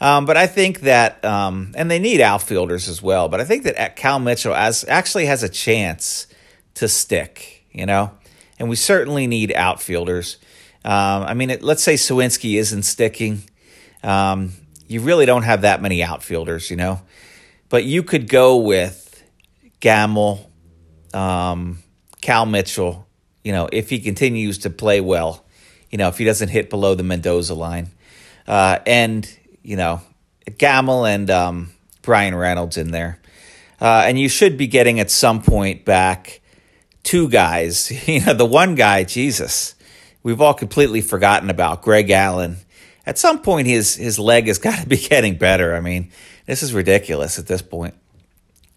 Um, 0.00 0.24
but 0.24 0.36
I 0.36 0.46
think 0.46 0.80
that, 0.80 1.22
um, 1.24 1.72
and 1.76 1.90
they 1.90 1.98
need 1.98 2.20
outfielders 2.22 2.88
as 2.88 3.02
well. 3.02 3.28
But 3.28 3.40
I 3.40 3.44
think 3.44 3.64
that 3.64 3.96
Cal 3.96 4.18
Mitchell 4.18 4.54
as 4.54 4.84
actually 4.88 5.26
has 5.26 5.42
a 5.42 5.48
chance 5.48 6.26
to 6.74 6.88
stick. 6.88 7.66
You 7.72 7.86
know, 7.86 8.10
and 8.58 8.68
we 8.68 8.76
certainly 8.76 9.26
need 9.26 9.52
outfielders. 9.54 10.38
Um, 10.84 11.22
I 11.22 11.34
mean, 11.34 11.50
it, 11.50 11.62
let's 11.62 11.82
say 11.82 11.94
Suwinski 11.94 12.58
isn't 12.58 12.82
sticking. 12.82 13.42
Um, 14.02 14.52
you 14.88 15.00
really 15.00 15.26
don't 15.26 15.42
have 15.42 15.62
that 15.62 15.80
many 15.80 16.02
outfielders, 16.02 16.70
you 16.70 16.76
know. 16.76 17.00
But 17.68 17.84
you 17.84 18.02
could 18.02 18.28
go 18.28 18.56
with 18.56 19.22
Gamel, 19.78 20.50
um, 21.14 21.78
Cal 22.20 22.44
Mitchell, 22.44 23.06
you 23.44 23.52
know, 23.52 23.68
if 23.72 23.90
he 23.90 24.00
continues 24.00 24.58
to 24.58 24.70
play 24.70 25.00
well, 25.00 25.44
you 25.90 25.98
know, 25.98 26.08
if 26.08 26.18
he 26.18 26.24
doesn't 26.24 26.48
hit 26.48 26.70
below 26.70 26.94
the 26.94 27.02
Mendoza 27.02 27.54
line. 27.54 27.90
Uh, 28.46 28.78
and, 28.86 29.28
you 29.62 29.76
know, 29.76 30.00
Gamel 30.58 31.04
and 31.04 31.30
um, 31.30 31.70
Bryan 32.02 32.34
Reynolds 32.34 32.76
in 32.76 32.90
there. 32.90 33.18
Uh, 33.80 34.04
and 34.06 34.18
you 34.18 34.28
should 34.28 34.56
be 34.56 34.66
getting 34.66 35.00
at 35.00 35.10
some 35.10 35.42
point 35.42 35.84
back 35.84 36.40
two 37.02 37.28
guys. 37.28 37.90
You 38.06 38.24
know, 38.24 38.34
the 38.34 38.46
one 38.46 38.74
guy, 38.74 39.04
Jesus, 39.04 39.74
we've 40.22 40.40
all 40.40 40.54
completely 40.54 41.00
forgotten 41.00 41.50
about, 41.50 41.82
Greg 41.82 42.10
Allen. 42.10 42.56
At 43.06 43.18
some 43.18 43.40
point, 43.40 43.66
his, 43.66 43.94
his 43.96 44.18
leg 44.18 44.46
has 44.46 44.58
got 44.68 44.80
to 44.80 44.88
be 44.88 44.96
getting 44.96 45.36
better. 45.36 45.74
I 45.74 45.80
mean, 45.80 46.10
this 46.46 46.62
is 46.62 46.74
ridiculous 46.74 47.38
at 47.38 47.46
this 47.46 47.62
point. 47.62 47.94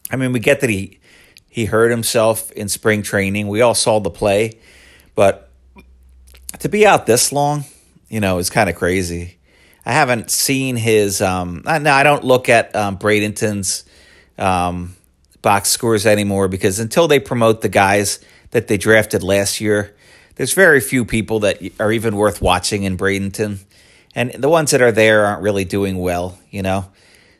I 0.09 0.15
mean, 0.15 0.31
we 0.31 0.39
get 0.39 0.61
that 0.61 0.69
he 0.69 0.99
he 1.53 1.65
hurt 1.65 1.91
himself 1.91 2.51
in 2.53 2.67
spring 2.67 3.03
training. 3.03 3.47
We 3.47 3.61
all 3.61 3.75
saw 3.75 3.99
the 3.99 4.09
play, 4.09 4.57
but 5.13 5.51
to 6.61 6.67
be 6.67 6.83
out 6.83 7.05
this 7.05 7.31
long, 7.31 7.65
you 8.09 8.19
know, 8.19 8.39
is 8.39 8.49
kind 8.49 8.71
of 8.71 8.75
crazy. 8.75 9.37
I 9.85 9.91
haven't 9.91 10.31
seen 10.31 10.75
his. 10.77 11.21
Um, 11.21 11.61
now 11.63 11.95
I 11.95 12.01
don't 12.01 12.23
look 12.23 12.49
at 12.49 12.75
um, 12.75 12.97
Bradenton's 12.97 13.85
um, 14.39 14.95
box 15.43 15.69
scores 15.69 16.07
anymore 16.07 16.47
because 16.47 16.79
until 16.79 17.07
they 17.07 17.19
promote 17.19 17.61
the 17.61 17.69
guys 17.69 18.19
that 18.49 18.67
they 18.67 18.77
drafted 18.77 19.21
last 19.21 19.61
year, 19.61 19.95
there's 20.33 20.55
very 20.55 20.81
few 20.81 21.05
people 21.05 21.41
that 21.41 21.61
are 21.79 21.91
even 21.91 22.15
worth 22.15 22.41
watching 22.41 22.81
in 22.81 22.97
Bradenton, 22.97 23.59
and 24.15 24.31
the 24.31 24.49
ones 24.49 24.71
that 24.71 24.81
are 24.81 24.91
there 24.91 25.27
aren't 25.27 25.43
really 25.43 25.65
doing 25.65 25.99
well. 25.99 26.39
You 26.49 26.63
know, 26.63 26.91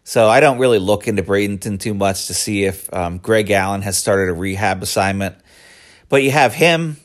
so 0.04 0.28
I 0.28 0.42
don't 0.42 0.58
really 0.58 0.80
look 0.80 1.08
into 1.08 1.24
Bradenton 1.24 1.80
too 1.80 1.94
much 1.94 2.28
to 2.28 2.34
see 2.34 2.66
if 2.66 2.94
um, 2.94 3.20
Greg 3.20 3.50
Allen 3.52 3.82
has 3.84 3.98
started 3.98 4.30
a 4.30 4.34
rehab 4.34 4.84
assignment. 4.84 5.36
But 6.10 6.24
you 6.24 6.32
have 6.32 6.54
him, 6.54 6.98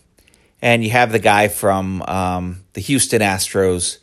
and 0.60 0.82
you 0.82 0.90
have 0.90 1.12
the 1.12 1.20
guy 1.20 1.48
from 1.48 2.02
um, 2.02 2.64
the 2.72 2.80
Houston 2.80 3.22
Astros 3.22 3.98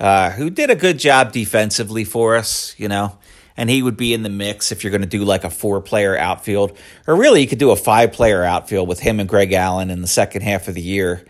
uh, 0.00 0.30
who 0.30 0.50
did 0.50 0.70
a 0.70 0.74
good 0.74 0.98
job 0.98 1.32
defensively 1.32 2.04
for 2.04 2.36
us, 2.36 2.74
you 2.76 2.88
know. 2.88 3.16
And 3.56 3.68
he 3.68 3.82
would 3.82 3.96
be 3.96 4.14
in 4.14 4.22
the 4.22 4.30
mix 4.30 4.72
if 4.72 4.82
you're 4.82 4.90
going 4.90 5.02
to 5.02 5.06
do 5.06 5.24
like 5.24 5.44
a 5.44 5.50
four 5.50 5.80
player 5.82 6.16
outfield. 6.16 6.76
Or 7.06 7.14
really, 7.14 7.42
you 7.42 7.46
could 7.46 7.58
do 7.58 7.70
a 7.70 7.76
five 7.76 8.12
player 8.12 8.42
outfield 8.42 8.88
with 8.88 9.00
him 9.00 9.20
and 9.20 9.28
Greg 9.28 9.52
Allen 9.52 9.90
in 9.90 10.00
the 10.00 10.08
second 10.08 10.42
half 10.42 10.66
of 10.66 10.74
the 10.74 10.80
year, 10.80 11.26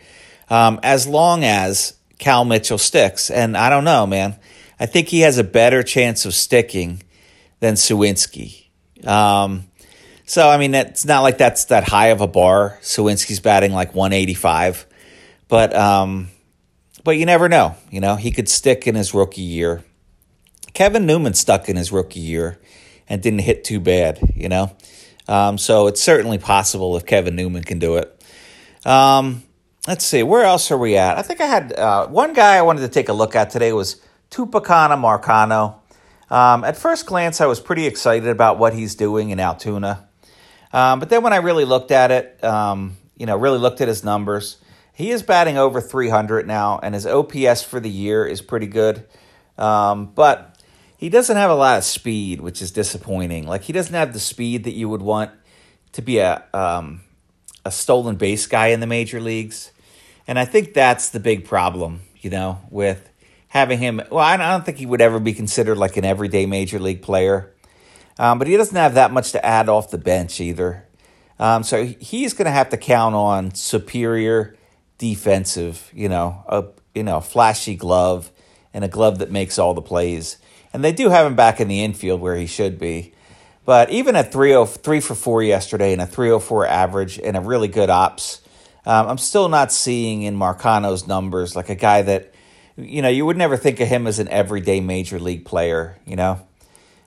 um, 0.48 0.78
as 0.82 1.06
long 1.06 1.44
as 1.44 1.94
Cal 2.18 2.44
Mitchell 2.44 2.78
sticks. 2.78 3.30
And 3.30 3.56
I 3.56 3.68
don't 3.68 3.84
know, 3.84 4.06
man. 4.06 4.36
I 4.78 4.86
think 4.86 5.08
he 5.08 5.20
has 5.20 5.38
a 5.38 5.44
better 5.44 5.82
chance 5.82 6.24
of 6.24 6.34
sticking 6.34 7.02
than 7.60 7.74
Suwinski. 7.74 8.66
Um, 9.06 9.64
so 10.26 10.48
I 10.48 10.58
mean, 10.58 10.74
it's 10.74 11.04
not 11.04 11.20
like 11.20 11.38
that's 11.38 11.66
that 11.66 11.84
high 11.84 12.08
of 12.08 12.20
a 12.20 12.26
bar. 12.26 12.78
Suwinski's 12.82 13.40
batting 13.40 13.72
like 13.72 13.94
185, 13.94 14.86
but 15.48 15.74
um, 15.74 16.28
but 17.04 17.12
you 17.12 17.26
never 17.26 17.48
know. 17.48 17.76
You 17.90 18.00
know, 18.00 18.16
he 18.16 18.30
could 18.30 18.48
stick 18.48 18.86
in 18.86 18.94
his 18.94 19.14
rookie 19.14 19.42
year. 19.42 19.84
Kevin 20.72 21.06
Newman 21.06 21.34
stuck 21.34 21.68
in 21.68 21.76
his 21.76 21.90
rookie 21.90 22.20
year 22.20 22.60
and 23.08 23.22
didn't 23.22 23.40
hit 23.40 23.64
too 23.64 23.80
bad. 23.80 24.20
You 24.34 24.48
know, 24.48 24.76
um, 25.28 25.58
so 25.58 25.86
it's 25.86 26.02
certainly 26.02 26.38
possible 26.38 26.96
if 26.96 27.06
Kevin 27.06 27.36
Newman 27.36 27.64
can 27.64 27.78
do 27.78 27.96
it. 27.96 28.16
Um, 28.86 29.42
let's 29.86 30.04
see, 30.04 30.22
where 30.22 30.44
else 30.44 30.70
are 30.70 30.78
we 30.78 30.96
at? 30.96 31.18
I 31.18 31.22
think 31.22 31.40
I 31.40 31.46
had 31.46 31.72
uh, 31.72 32.06
one 32.06 32.32
guy 32.32 32.56
I 32.56 32.62
wanted 32.62 32.82
to 32.82 32.88
take 32.88 33.08
a 33.08 33.12
look 33.12 33.34
at 33.34 33.50
today 33.50 33.72
was 33.72 34.00
Tucupita 34.30 34.96
Marcano. 34.96 35.79
Um, 36.30 36.64
at 36.64 36.76
first 36.76 37.06
glance, 37.06 37.40
I 37.40 37.46
was 37.46 37.60
pretty 37.60 37.86
excited 37.86 38.28
about 38.28 38.58
what 38.58 38.72
he's 38.72 38.94
doing 38.94 39.30
in 39.30 39.40
Altoona. 39.40 40.08
Um, 40.72 41.00
but 41.00 41.08
then 41.08 41.22
when 41.22 41.32
I 41.32 41.38
really 41.38 41.64
looked 41.64 41.90
at 41.90 42.10
it, 42.10 42.42
um, 42.44 42.96
you 43.16 43.26
know, 43.26 43.36
really 43.36 43.58
looked 43.58 43.80
at 43.80 43.88
his 43.88 44.04
numbers, 44.04 44.58
he 44.94 45.10
is 45.10 45.22
batting 45.22 45.58
over 45.58 45.80
300 45.80 46.46
now, 46.46 46.78
and 46.82 46.94
his 46.94 47.06
OPS 47.06 47.62
for 47.62 47.80
the 47.80 47.90
year 47.90 48.24
is 48.24 48.40
pretty 48.40 48.66
good. 48.66 49.06
Um, 49.58 50.06
but 50.14 50.62
he 50.96 51.08
doesn't 51.08 51.36
have 51.36 51.50
a 51.50 51.54
lot 51.54 51.78
of 51.78 51.84
speed, 51.84 52.40
which 52.40 52.62
is 52.62 52.70
disappointing. 52.70 53.46
Like, 53.46 53.62
he 53.62 53.72
doesn't 53.72 53.94
have 53.94 54.12
the 54.12 54.20
speed 54.20 54.64
that 54.64 54.74
you 54.74 54.88
would 54.88 55.02
want 55.02 55.30
to 55.92 56.02
be 56.02 56.18
a, 56.18 56.44
um, 56.54 57.00
a 57.64 57.70
stolen 57.70 58.16
base 58.16 58.46
guy 58.46 58.68
in 58.68 58.80
the 58.80 58.86
major 58.86 59.20
leagues. 59.20 59.72
And 60.28 60.38
I 60.38 60.44
think 60.44 60.74
that's 60.74 61.08
the 61.08 61.20
big 61.20 61.44
problem, 61.44 62.02
you 62.20 62.30
know, 62.30 62.60
with 62.70 63.09
having 63.50 63.78
him. 63.78 64.00
Well, 64.10 64.24
I 64.24 64.36
don't 64.36 64.64
think 64.64 64.78
he 64.78 64.86
would 64.86 65.02
ever 65.02 65.20
be 65.20 65.34
considered 65.34 65.76
like 65.76 65.96
an 65.96 66.04
everyday 66.04 66.46
major 66.46 66.78
league 66.78 67.02
player, 67.02 67.52
um, 68.18 68.38
but 68.38 68.48
he 68.48 68.56
doesn't 68.56 68.76
have 68.76 68.94
that 68.94 69.12
much 69.12 69.32
to 69.32 69.44
add 69.44 69.68
off 69.68 69.90
the 69.90 69.98
bench 69.98 70.40
either. 70.40 70.86
Um, 71.38 71.62
so 71.62 71.84
he's 71.84 72.32
going 72.32 72.46
to 72.46 72.52
have 72.52 72.68
to 72.70 72.76
count 72.76 73.14
on 73.14 73.54
superior 73.54 74.56
defensive, 74.98 75.90
you 75.94 76.08
know, 76.08 76.42
a 76.48 76.64
you 76.94 77.02
know 77.02 77.20
flashy 77.20 77.76
glove 77.76 78.30
and 78.72 78.84
a 78.84 78.88
glove 78.88 79.18
that 79.18 79.30
makes 79.30 79.58
all 79.58 79.74
the 79.74 79.82
plays. 79.82 80.38
And 80.72 80.84
they 80.84 80.92
do 80.92 81.08
have 81.08 81.26
him 81.26 81.34
back 81.34 81.60
in 81.60 81.68
the 81.68 81.82
infield 81.82 82.20
where 82.20 82.36
he 82.36 82.46
should 82.46 82.78
be. 82.78 83.12
But 83.64 83.90
even 83.90 84.16
at 84.16 84.32
3 84.32 84.64
3 84.64 85.00
for 85.00 85.14
4 85.14 85.42
yesterday 85.42 85.92
and 85.92 86.00
a 86.00 86.06
304 86.06 86.66
average 86.66 87.18
and 87.18 87.36
a 87.36 87.40
really 87.40 87.68
good 87.68 87.90
ops, 87.90 88.42
um, 88.86 89.08
I'm 89.08 89.18
still 89.18 89.48
not 89.48 89.72
seeing 89.72 90.22
in 90.22 90.36
Marcano's 90.36 91.06
numbers 91.06 91.56
like 91.56 91.68
a 91.68 91.74
guy 91.74 92.02
that 92.02 92.32
you 92.84 93.02
know, 93.02 93.08
you 93.08 93.26
would 93.26 93.36
never 93.36 93.56
think 93.56 93.80
of 93.80 93.88
him 93.88 94.06
as 94.06 94.18
an 94.18 94.28
everyday 94.28 94.80
major 94.80 95.18
league 95.18 95.44
player, 95.44 95.96
you 96.06 96.16
know. 96.16 96.40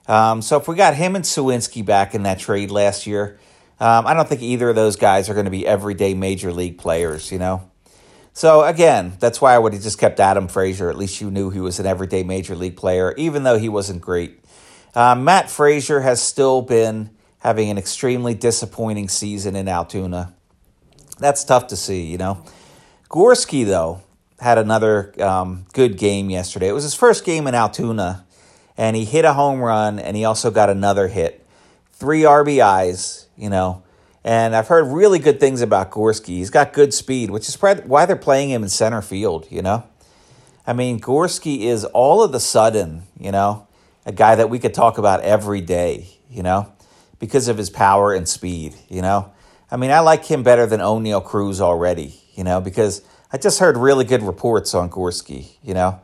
Um, 0.06 0.42
so 0.42 0.58
if 0.58 0.68
we 0.68 0.76
got 0.76 0.94
him 0.94 1.16
and 1.16 1.24
Suwinski 1.24 1.84
back 1.84 2.14
in 2.14 2.24
that 2.24 2.38
trade 2.38 2.70
last 2.70 3.06
year, 3.06 3.38
um, 3.80 4.06
I 4.06 4.14
don't 4.14 4.28
think 4.28 4.42
either 4.42 4.68
of 4.68 4.76
those 4.76 4.96
guys 4.96 5.28
are 5.28 5.34
going 5.34 5.46
to 5.46 5.50
be 5.50 5.66
everyday 5.66 6.14
major 6.14 6.52
league 6.52 6.78
players, 6.78 7.32
you 7.32 7.38
know. 7.38 7.68
So 8.32 8.64
again, 8.64 9.14
that's 9.20 9.40
why 9.40 9.54
I 9.54 9.58
would 9.58 9.72
have 9.72 9.82
just 9.82 9.98
kept 9.98 10.20
Adam 10.20 10.48
Frazier. 10.48 10.90
At 10.90 10.98
least 10.98 11.20
you 11.20 11.30
knew 11.30 11.50
he 11.50 11.60
was 11.60 11.78
an 11.78 11.86
everyday 11.86 12.22
major 12.22 12.54
league 12.54 12.76
player, 12.76 13.14
even 13.16 13.44
though 13.44 13.58
he 13.58 13.68
wasn't 13.68 14.00
great. 14.00 14.40
Uh, 14.94 15.14
Matt 15.14 15.46
Fraizer 15.46 16.02
has 16.02 16.22
still 16.22 16.62
been 16.62 17.10
having 17.38 17.70
an 17.70 17.78
extremely 17.78 18.34
disappointing 18.34 19.08
season 19.08 19.54
in 19.56 19.68
Altoona. 19.68 20.34
That's 21.18 21.44
tough 21.44 21.68
to 21.68 21.76
see, 21.76 22.06
you 22.06 22.18
know. 22.18 22.44
Gorski, 23.08 23.64
though, 23.66 24.02
had 24.40 24.58
another 24.58 25.14
um, 25.22 25.66
good 25.72 25.96
game 25.96 26.30
yesterday. 26.30 26.68
It 26.68 26.72
was 26.72 26.82
his 26.82 26.94
first 26.94 27.24
game 27.24 27.46
in 27.46 27.54
Altoona, 27.54 28.24
and 28.76 28.96
he 28.96 29.04
hit 29.04 29.24
a 29.24 29.32
home 29.32 29.60
run, 29.60 29.98
and 29.98 30.16
he 30.16 30.24
also 30.24 30.50
got 30.50 30.70
another 30.70 31.08
hit. 31.08 31.46
Three 31.92 32.22
RBIs, 32.22 33.26
you 33.36 33.50
know. 33.50 33.82
And 34.24 34.56
I've 34.56 34.68
heard 34.68 34.84
really 34.84 35.18
good 35.18 35.38
things 35.38 35.60
about 35.60 35.90
Gorski. 35.90 36.36
He's 36.38 36.50
got 36.50 36.72
good 36.72 36.94
speed, 36.94 37.30
which 37.30 37.48
is 37.48 37.60
why 37.60 38.06
they're 38.06 38.16
playing 38.16 38.50
him 38.50 38.62
in 38.62 38.68
center 38.70 39.02
field, 39.02 39.46
you 39.50 39.62
know. 39.62 39.84
I 40.66 40.72
mean, 40.72 40.98
Gorski 40.98 41.60
is 41.60 41.84
all 41.84 42.22
of 42.22 42.32
the 42.32 42.40
sudden, 42.40 43.02
you 43.18 43.30
know, 43.30 43.66
a 44.06 44.12
guy 44.12 44.34
that 44.34 44.48
we 44.48 44.58
could 44.58 44.72
talk 44.72 44.96
about 44.96 45.20
every 45.20 45.60
day, 45.60 46.08
you 46.30 46.42
know, 46.42 46.72
because 47.18 47.48
of 47.48 47.58
his 47.58 47.68
power 47.68 48.14
and 48.14 48.26
speed, 48.26 48.74
you 48.88 49.02
know. 49.02 49.30
I 49.70 49.76
mean, 49.76 49.90
I 49.90 50.00
like 50.00 50.24
him 50.24 50.42
better 50.42 50.64
than 50.66 50.80
Oneil 50.80 51.22
Cruz 51.22 51.60
already, 51.60 52.18
you 52.34 52.44
know, 52.44 52.60
because– 52.60 53.02
I 53.34 53.36
just 53.36 53.58
heard 53.58 53.76
really 53.76 54.04
good 54.04 54.22
reports 54.22 54.74
on 54.74 54.88
Gorski, 54.88 55.56
you 55.60 55.74
know. 55.74 56.00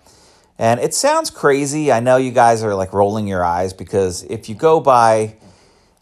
And 0.58 0.80
it 0.80 0.94
sounds 0.94 1.30
crazy. 1.30 1.92
I 1.92 2.00
know 2.00 2.16
you 2.16 2.32
guys 2.32 2.64
are 2.64 2.74
like 2.74 2.92
rolling 2.92 3.28
your 3.28 3.44
eyes 3.44 3.72
because 3.72 4.24
if 4.24 4.48
you 4.48 4.56
go 4.56 4.80
by 4.80 5.36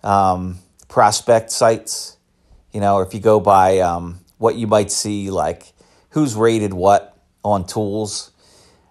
um, 0.03 0.59
prospect 0.89 1.51
sites, 1.51 2.17
you 2.73 2.81
know, 2.81 2.95
or 2.95 3.07
if 3.07 3.13
you 3.13 3.21
go 3.21 3.41
by 3.41 3.81
um, 3.81 4.21
what 4.39 4.57
you 4.57 4.67
might 4.67 4.91
see, 4.91 5.31
like 5.31 5.75
who's 6.13 6.35
rated 6.35 6.73
what 6.73 7.19
on 7.45 7.67
tools, 7.67 8.31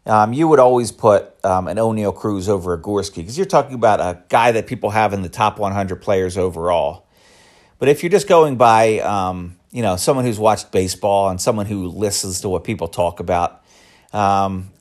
um, 0.05 0.31
you 0.31 0.47
would 0.47 0.59
always 0.59 0.91
put 0.91 1.43
um, 1.43 1.67
an 1.67 1.77
Oneil 1.77 2.15
Cruz 2.15 2.47
over 2.47 2.71
a 2.73 2.79
Gorski 2.79 3.15
because 3.15 3.35
you're 3.35 3.47
talking 3.47 3.73
about 3.73 3.99
a 3.99 4.21
guy 4.29 4.51
that 4.51 4.67
people 4.67 4.91
have 4.91 5.11
in 5.11 5.23
the 5.23 5.29
top 5.29 5.57
100 5.57 5.95
players 6.03 6.37
overall. 6.37 7.06
But 7.79 7.89
if 7.89 8.03
you're 8.03 8.09
just 8.09 8.27
going 8.27 8.57
by 8.57 8.99
um, 8.99 9.57
you 9.71 9.81
know, 9.81 9.95
someone 9.95 10.25
who's 10.25 10.39
watched 10.39 10.71
baseball 10.71 11.29
and 11.29 11.39
someone 11.39 11.65
who 11.65 11.87
listens 11.87 12.41
to 12.41 12.49
what 12.49 12.63
people 12.63 12.87
talk 12.87 13.19
about. 13.19 13.63
Um, 14.13 14.71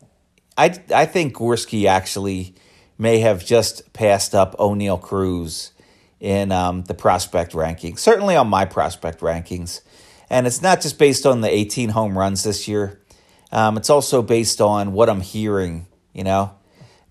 I, 0.56 0.78
I 0.94 1.06
think 1.06 1.35
Gorski 1.35 1.87
actually 1.87 2.54
may 2.96 3.18
have 3.18 3.44
just 3.44 3.92
passed 3.92 4.35
up 4.35 4.56
Oneil 4.56 5.00
Cruz 5.00 5.72
in 6.18 6.50
um, 6.50 6.82
the 6.85 6.94
prospect 6.94 7.52
rankings, 7.52 7.98
certainly 7.98 8.37
on 8.37 8.48
my 8.48 8.64
prospect 8.64 9.20
rankings. 9.20 9.82
And 10.30 10.46
it's 10.46 10.62
not 10.62 10.80
just 10.80 10.98
based 10.98 11.26
on 11.26 11.40
the 11.42 11.52
18 11.52 11.90
home 11.90 12.16
runs 12.16 12.42
this 12.42 12.66
year. 12.66 13.00
Um, 13.52 13.76
it's 13.76 13.90
also 13.90 14.22
based 14.22 14.61
on 14.61 14.92
what 14.92 15.11
I'm 15.11 15.20
hearing, 15.20 15.87
you 16.14 16.24
know, 16.24 16.54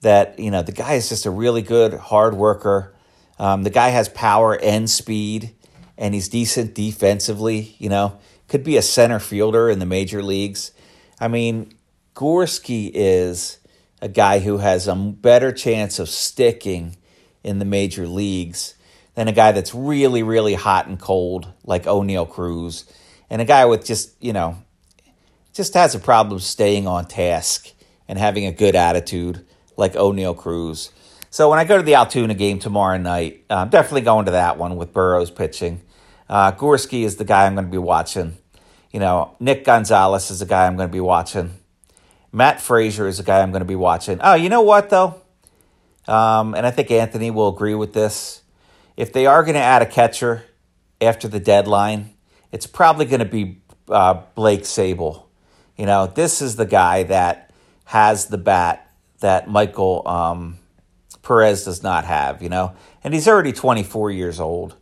that, 0.01 0.39
you 0.39 0.49
know, 0.49 0.63
the 0.63 0.71
guy 0.71 0.93
is 0.93 1.07
just 1.07 1.25
a 1.25 1.31
really 1.31 1.61
good 1.61 1.93
hard 1.93 2.33
worker. 2.33 2.95
Um, 3.37 3.63
the 3.63 3.69
guy 3.69 3.89
has 3.89 4.09
power 4.09 4.59
and 4.59 4.89
speed 4.89 5.53
and 5.97 6.13
he's 6.13 6.29
decent 6.29 6.73
defensively, 6.73 7.75
you 7.79 7.89
know, 7.89 8.19
could 8.47 8.63
be 8.63 8.77
a 8.77 8.81
center 8.81 9.19
fielder 9.19 9.69
in 9.69 9.79
the 9.79 9.85
major 9.85 10.21
leagues. 10.21 10.71
I 11.19 11.27
mean, 11.27 11.73
Gorski 12.15 12.91
is 12.93 13.59
a 14.01 14.07
guy 14.07 14.39
who 14.39 14.57
has 14.57 14.87
a 14.87 14.95
better 14.95 15.51
chance 15.51 15.99
of 15.99 16.09
sticking 16.09 16.97
in 17.43 17.59
the 17.59 17.65
major 17.65 18.07
leagues 18.07 18.75
than 19.15 19.27
a 19.27 19.31
guy 19.31 19.51
that's 19.51 19.73
really, 19.73 20.23
really 20.23 20.53
hot 20.53 20.87
and 20.87 20.99
cold 20.99 21.47
like 21.63 21.83
Oneil 21.85 22.29
Cruz, 22.29 22.85
and 23.29 23.41
a 23.41 23.45
guy 23.45 23.65
with 23.65 23.85
just, 23.85 24.21
you 24.21 24.33
know, 24.33 24.57
just 25.53 25.73
has 25.73 25.95
a 25.95 25.99
problem 25.99 26.39
staying 26.39 26.85
on 26.85 27.05
task 27.05 27.69
and 28.07 28.19
having 28.19 28.45
a 28.45 28.51
good 28.51 28.75
attitude 28.75 29.45
like 29.77 29.93
Oneil 29.93 30.35
Cruz. 30.35 30.91
So 31.29 31.49
when 31.49 31.59
I 31.59 31.63
go 31.63 31.77
to 31.77 31.83
the 31.83 31.95
Altoona 31.95 32.33
game 32.33 32.59
tomorrow 32.59 32.97
night, 32.97 33.45
I'm 33.49 33.69
definitely 33.69 34.01
going 34.01 34.25
to 34.25 34.31
that 34.31 34.57
one 34.57 34.75
with 34.75 34.93
Burrows 34.93 35.31
pitching. 35.31 35.81
Uh, 36.29 36.51
Gorski 36.51 37.03
is 37.03 37.17
the 37.17 37.25
guy 37.25 37.45
I'm 37.45 37.55
going 37.55 37.65
to 37.65 37.71
be 37.71 37.77
watching. 37.77 38.37
You 38.91 38.99
know, 38.99 39.35
Nick 39.39 39.63
Gonzalez 39.65 40.31
is 40.31 40.39
the 40.39 40.45
guy 40.45 40.67
I'm 40.67 40.75
going 40.75 40.89
to 40.89 40.93
be 40.93 41.01
watching. 41.01 41.51
Matt 42.31 42.57
Fraizer 42.57 43.07
is 43.07 43.19
a 43.19 43.23
guy 43.23 43.41
I'm 43.41 43.51
going 43.51 43.61
to 43.61 43.65
be 43.65 43.75
watching. 43.75 44.19
Oh, 44.21 44.33
you 44.33 44.49
know 44.49 44.61
what, 44.61 44.89
though? 44.89 45.21
Um, 46.07 46.53
and 46.53 46.65
I 46.65 46.71
think 46.71 46.91
Anthony 46.91 47.31
will 47.31 47.49
agree 47.49 47.75
with 47.75 47.93
this. 47.93 48.41
If 48.97 49.11
they 49.11 49.25
are 49.25 49.43
going 49.43 49.55
to 49.55 49.61
add 49.61 49.81
a 49.81 49.85
catcher 49.85 50.43
after 51.01 51.27
the 51.27 51.39
deadline, 51.39 52.13
it's 52.51 52.67
probably 52.67 53.05
going 53.05 53.19
to 53.19 53.25
be 53.25 53.61
uh, 53.89 54.21
Blake 54.35 54.61
Sabol. 54.61 55.23
You 55.77 55.85
know, 55.85 56.07
this 56.07 56.41
is 56.41 56.55
the 56.55 56.65
guy 56.65 57.03
that 57.03 57.51
has 57.85 58.27
the 58.27 58.37
bat 58.37 58.89
that 59.19 59.49
Michael 59.49 60.07
um, 60.07 60.57
Perez 61.21 61.65
does 61.65 61.83
not 61.83 62.05
have, 62.05 62.41
you 62.41 62.49
know, 62.49 62.73
and 63.03 63.13
he's 63.13 63.27
already 63.27 63.51
24 63.51 64.11
years 64.11 64.39
old. 64.39 64.75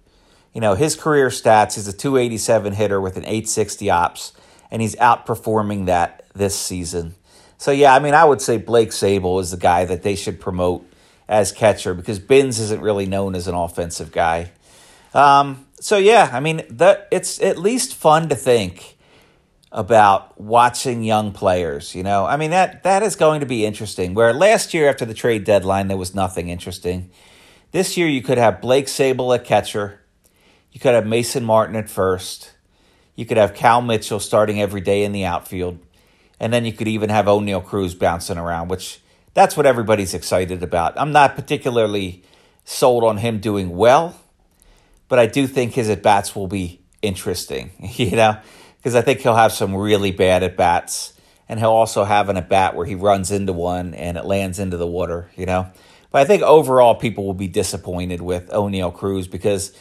You 0.54 0.62
know, 0.62 0.76
his 0.76 0.96
career 0.96 1.30
stats, 1.30 1.76
he's 1.76 1.88
a 1.88 1.94
287 1.94 2.74
hitter 2.74 3.02
with 3.02 3.18
an 3.18 3.24
860 3.24 3.90
ops, 3.90 4.34
and 4.70 4.82
he's 4.82 4.96
outperforming 4.96 5.88
that 5.88 6.26
this 6.34 6.58
season. 6.58 7.16
So 7.58 7.72
yeah, 7.72 7.96
I 7.96 8.00
mean, 8.00 8.14
I 8.14 8.24
would 8.26 8.42
say 8.42 8.58
Blake 8.58 8.90
Sabol 8.90 9.42
is 9.42 9.52
the 9.52 9.58
guy 9.58 9.86
that 9.86 10.04
they 10.04 10.16
should 10.16 10.40
promote 10.40 10.86
as 11.28 11.52
catcher 11.52 11.94
because 11.94 12.20
Bins 12.20 12.60
isn't 12.60 12.82
really 12.82 13.06
known 13.06 13.36
as 13.36 13.48
an 13.48 13.56
offensive 13.56 14.12
guy. 14.12 14.52
Um, 15.14 15.66
so 15.80 15.98
yeah, 15.98 16.30
I 16.32 16.40
mean, 16.40 16.64
that 16.70 17.08
it's 17.12 17.42
at 17.42 17.58
least 17.58 17.96
fun 17.96 18.30
to 18.30 18.36
think 18.36 18.98
about 19.74 20.40
watching 20.40 21.04
young 21.04 21.32
players. 21.32 21.96
You 21.96 22.04
know, 22.04 22.26
I 22.26 22.38
mean 22.38 22.52
that 22.52 22.84
that 22.84 23.04
is 23.04 23.16
going 23.16 23.40
to 23.40 23.46
be 23.46 23.66
interesting. 23.66 24.14
Where 24.14 24.34
last 24.34 24.74
year 24.74 24.88
after 24.88 25.04
the 25.04 25.14
trade 25.14 25.44
deadline 25.44 25.88
there 25.88 25.98
was 25.98 26.14
nothing 26.14 26.50
interesting. 26.50 27.10
This 27.72 27.98
year 27.98 28.08
you 28.08 28.22
could 28.22 28.38
have 28.38 28.62
Blake 28.62 28.86
Sabol 28.86 29.36
at 29.36 29.46
catcher, 29.46 30.00
you 30.74 30.82
could 30.82 30.94
have 30.94 31.08
Mason 31.08 31.46
Martin 31.46 31.78
at 31.78 31.90
first, 31.90 32.52
you 33.16 33.26
could 33.26 33.38
have 33.38 33.54
Cal 33.54 33.82
Mitchell 33.82 34.20
starting 34.20 34.60
every 34.60 34.82
day 34.82 35.06
in 35.06 35.14
the 35.14 35.24
outfield 35.24 35.80
and 36.44 36.52
then 36.52 36.66
you 36.66 36.74
could 36.74 36.90
even 36.90 37.10
have 37.10 37.26
Oneil 37.28 37.64
Cruz 37.64 37.96
bouncing 37.96 38.38
around, 38.38 38.68
which 38.68 39.00
that's 39.34 39.56
what 39.56 39.66
everybody's 39.66 40.14
excited 40.14 40.62
about. 40.62 40.94
I'm 40.98 41.14
not 41.14 41.36
particularly 41.36 42.22
sold 42.66 43.06
on 43.06 43.16
him 43.16 43.40
doing 43.40 43.70
well, 43.70 44.20
but 45.08 45.20
I 45.20 45.26
do 45.26 45.48
think 45.48 45.72
his 45.72 45.90
at 45.90 46.04
bats 46.04 46.36
will 46.36 46.48
be 46.48 46.82
interesting, 47.02 47.72
you 47.80 48.12
know, 48.12 48.38
because 48.76 48.94
I 48.94 49.02
think 49.02 49.22
he'll 49.22 49.36
have 49.36 49.54
some 49.54 49.74
really 49.74 50.12
bad 50.12 50.44
at 50.44 50.58
bats, 50.58 51.14
and 51.48 51.62
he'll 51.62 51.70
also 51.70 52.04
have 52.04 52.28
an 52.28 52.36
at 52.36 52.50
bat 52.50 52.76
where 52.76 52.86
he 52.86 52.96
runs 52.96 53.32
into 53.32 53.54
one 53.54 53.94
and 53.94 54.18
it 54.18 54.26
lands 54.26 54.60
into 54.60 54.76
the 54.76 54.86
water, 54.86 55.30
you 55.38 55.46
know. 55.46 55.70
But 56.12 56.24
I 56.24 56.26
think 56.26 56.44
overall 56.44 56.96
people 56.96 57.26
will 57.26 57.34
be 57.34 57.48
disappointed 57.48 58.22
with 58.22 58.50
Oneil 58.50 58.94
Cruz 58.94 59.30
because 59.30 59.72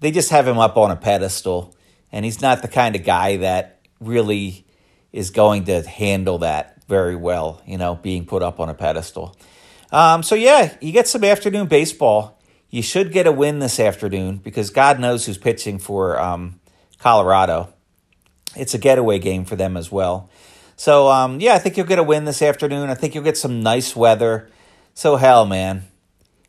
they 0.00 0.10
just 0.10 0.30
have 0.30 0.46
him 0.46 0.58
up 0.58 0.76
on 0.76 0.90
a 0.90 0.96
pedestal, 0.96 1.74
and 2.12 2.24
he's 2.24 2.40
not 2.40 2.62
the 2.62 2.68
kind 2.68 2.96
of 2.96 3.04
guy 3.04 3.38
that 3.38 3.80
really 4.00 4.64
is 5.12 5.30
going 5.30 5.64
to 5.64 5.82
handle 5.82 6.38
that 6.38 6.82
very 6.86 7.16
well, 7.16 7.62
you 7.66 7.78
know, 7.78 7.94
being 7.94 8.24
put 8.24 8.42
up 8.42 8.60
on 8.60 8.68
a 8.68 8.74
pedestal. 8.74 9.36
Um, 9.90 10.22
so, 10.22 10.34
yeah, 10.34 10.76
you 10.80 10.92
get 10.92 11.08
some 11.08 11.24
afternoon 11.24 11.66
baseball. 11.66 12.40
You 12.70 12.82
should 12.82 13.12
get 13.12 13.26
a 13.26 13.32
win 13.32 13.58
this 13.58 13.80
afternoon 13.80 14.36
because 14.36 14.70
God 14.70 15.00
knows 15.00 15.24
who's 15.26 15.38
pitching 15.38 15.78
for 15.78 16.20
um, 16.20 16.60
Colorado. 16.98 17.72
It's 18.56 18.74
a 18.74 18.78
getaway 18.78 19.18
game 19.18 19.44
for 19.44 19.56
them 19.56 19.76
as 19.76 19.90
well. 19.90 20.30
So, 20.76 21.08
um, 21.08 21.40
yeah, 21.40 21.54
I 21.54 21.58
think 21.58 21.76
you'll 21.76 21.86
get 21.86 21.98
a 21.98 22.02
win 22.02 22.24
this 22.24 22.42
afternoon. 22.42 22.90
I 22.90 22.94
think 22.94 23.14
you'll 23.14 23.24
get 23.24 23.36
some 23.36 23.62
nice 23.62 23.96
weather. 23.96 24.50
So, 24.94 25.16
hell, 25.16 25.46
man, 25.46 25.84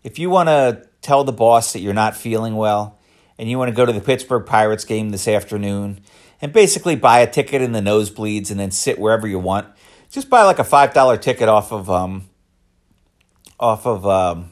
if 0.03 0.19
you 0.19 0.29
want 0.29 0.49
to 0.49 0.85
tell 1.01 1.23
the 1.23 1.31
boss 1.31 1.73
that 1.73 1.79
you're 1.79 1.93
not 1.93 2.15
feeling 2.15 2.55
well 2.55 2.98
and 3.39 3.49
you 3.49 3.58
want 3.58 3.69
to 3.69 3.75
go 3.75 3.86
to 3.86 3.93
the 3.93 4.02
Pittsburgh 4.02 4.45
Pirates 4.45 4.84
game 4.84 5.12
this 5.12 5.25
afternoon, 5.25 6.02
and 6.41 6.52
basically 6.52 6.97
buy 6.97 7.19
a 7.19 7.32
ticket 7.32 7.62
in 7.62 7.71
the 7.71 7.80
nosebleeds 7.80 8.52
and 8.52 8.60
then 8.60 8.69
sit 8.69 8.99
wherever 8.99 9.28
you 9.28 9.39
want. 9.39 9.67
Just 10.12 10.30
buy 10.30 10.43
like 10.43 10.60
a 10.60 10.63
five 10.65 10.93
dollar 10.93 11.15
ticket 11.15 11.47
off 11.47 11.71
of 11.71 11.89
um, 11.89 12.30
off 13.58 13.88
of 13.88 14.06
um, 14.06 14.52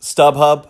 StubHub 0.00 0.68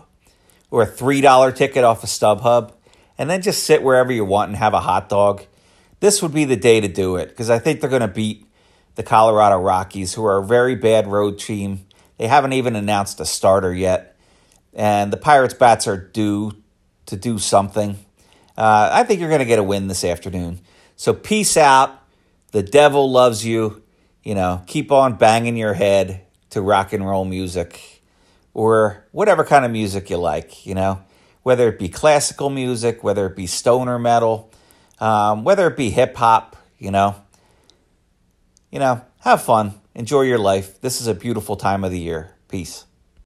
or 0.71 0.83
a 0.83 0.87
three 0.87 1.23
dollar 1.23 1.51
ticket 1.51 1.83
off 1.83 2.03
of 2.03 2.11
StubHub, 2.11 2.73
and 3.17 3.31
then 3.31 3.41
just 3.41 3.65
sit 3.65 3.83
wherever 3.83 4.13
you 4.13 4.25
want 4.25 4.51
and 4.51 4.59
have 4.59 4.75
a 4.75 4.81
hot 4.81 5.09
dog. 5.09 5.43
This 6.01 6.23
would 6.23 6.35
be 6.35 6.45
the 6.45 6.57
day 6.57 6.83
to 6.83 6.89
do 6.89 7.17
it 7.17 7.31
because 7.31 7.49
I 7.49 7.59
think 7.59 7.81
they're 7.81 7.89
going 7.89 8.03
to 8.03 8.09
beat 8.09 8.47
the 8.97 9.03
Colorado 9.03 9.59
Rockies, 9.59 10.13
who 10.13 10.27
are 10.27 10.39
a 10.39 10.47
very 10.47 10.75
bad 10.75 11.07
road 11.07 11.39
team. 11.39 11.87
They 12.19 12.29
haven't 12.29 12.53
even 12.53 12.77
announced 12.77 13.19
a 13.19 13.25
starter 13.25 13.73
yet, 13.73 14.15
and 14.75 15.11
the 15.11 15.17
Pirates 15.17 15.55
bats 15.55 15.87
are 15.87 15.97
due 15.97 16.53
to 17.07 17.17
do 17.17 17.39
something. 17.39 17.97
Uh, 18.57 18.91
I 18.93 19.05
think 19.05 19.21
you're 19.21 19.29
going 19.29 19.41
to 19.41 19.47
get 19.47 19.59
a 19.59 19.63
win 19.63 19.89
this 19.89 20.05
afternoon. 20.05 20.61
So 20.97 21.13
peace 21.13 21.57
out. 21.57 22.03
The 22.53 22.63
devil 22.63 23.11
loves 23.11 23.45
you. 23.45 23.83
You 24.23 24.35
know, 24.35 24.63
keep 24.67 24.91
on 24.91 25.17
banging 25.17 25.57
your 25.57 25.75
head 25.75 26.23
to 26.51 26.61
rock 26.61 26.93
and 26.93 27.07
roll 27.07 27.25
music 27.25 28.03
or 28.55 29.05
whatever 29.13 29.45
kind 29.45 29.65
of 29.65 29.71
music 29.71 30.09
you 30.09 30.17
like, 30.17 30.67
you 30.67 30.75
know, 30.75 31.01
whether 31.43 31.69
it 31.69 31.79
be 31.79 31.89
classical 31.89 32.49
music, 32.49 33.05
whether 33.05 33.27
it 33.27 33.37
be 33.37 33.47
stoner 33.47 33.99
metal, 33.99 34.51
um, 34.99 35.45
whether 35.45 35.67
it 35.69 35.77
be 35.77 35.91
hip 35.91 36.17
hop, 36.17 36.57
you 36.79 36.91
know. 36.91 37.15
You 38.73 38.81
know, 38.81 39.03
have 39.21 39.43
fun, 39.43 39.75
enjoy 39.95 40.23
your 40.23 40.39
life. 40.39 40.81
This 40.81 41.01
is 41.01 41.07
a 41.07 41.15
beautiful 41.15 41.57
time 41.57 41.85
of 41.85 41.91
the 41.91 42.01
year. 42.01 42.35
Peace. 42.49 42.85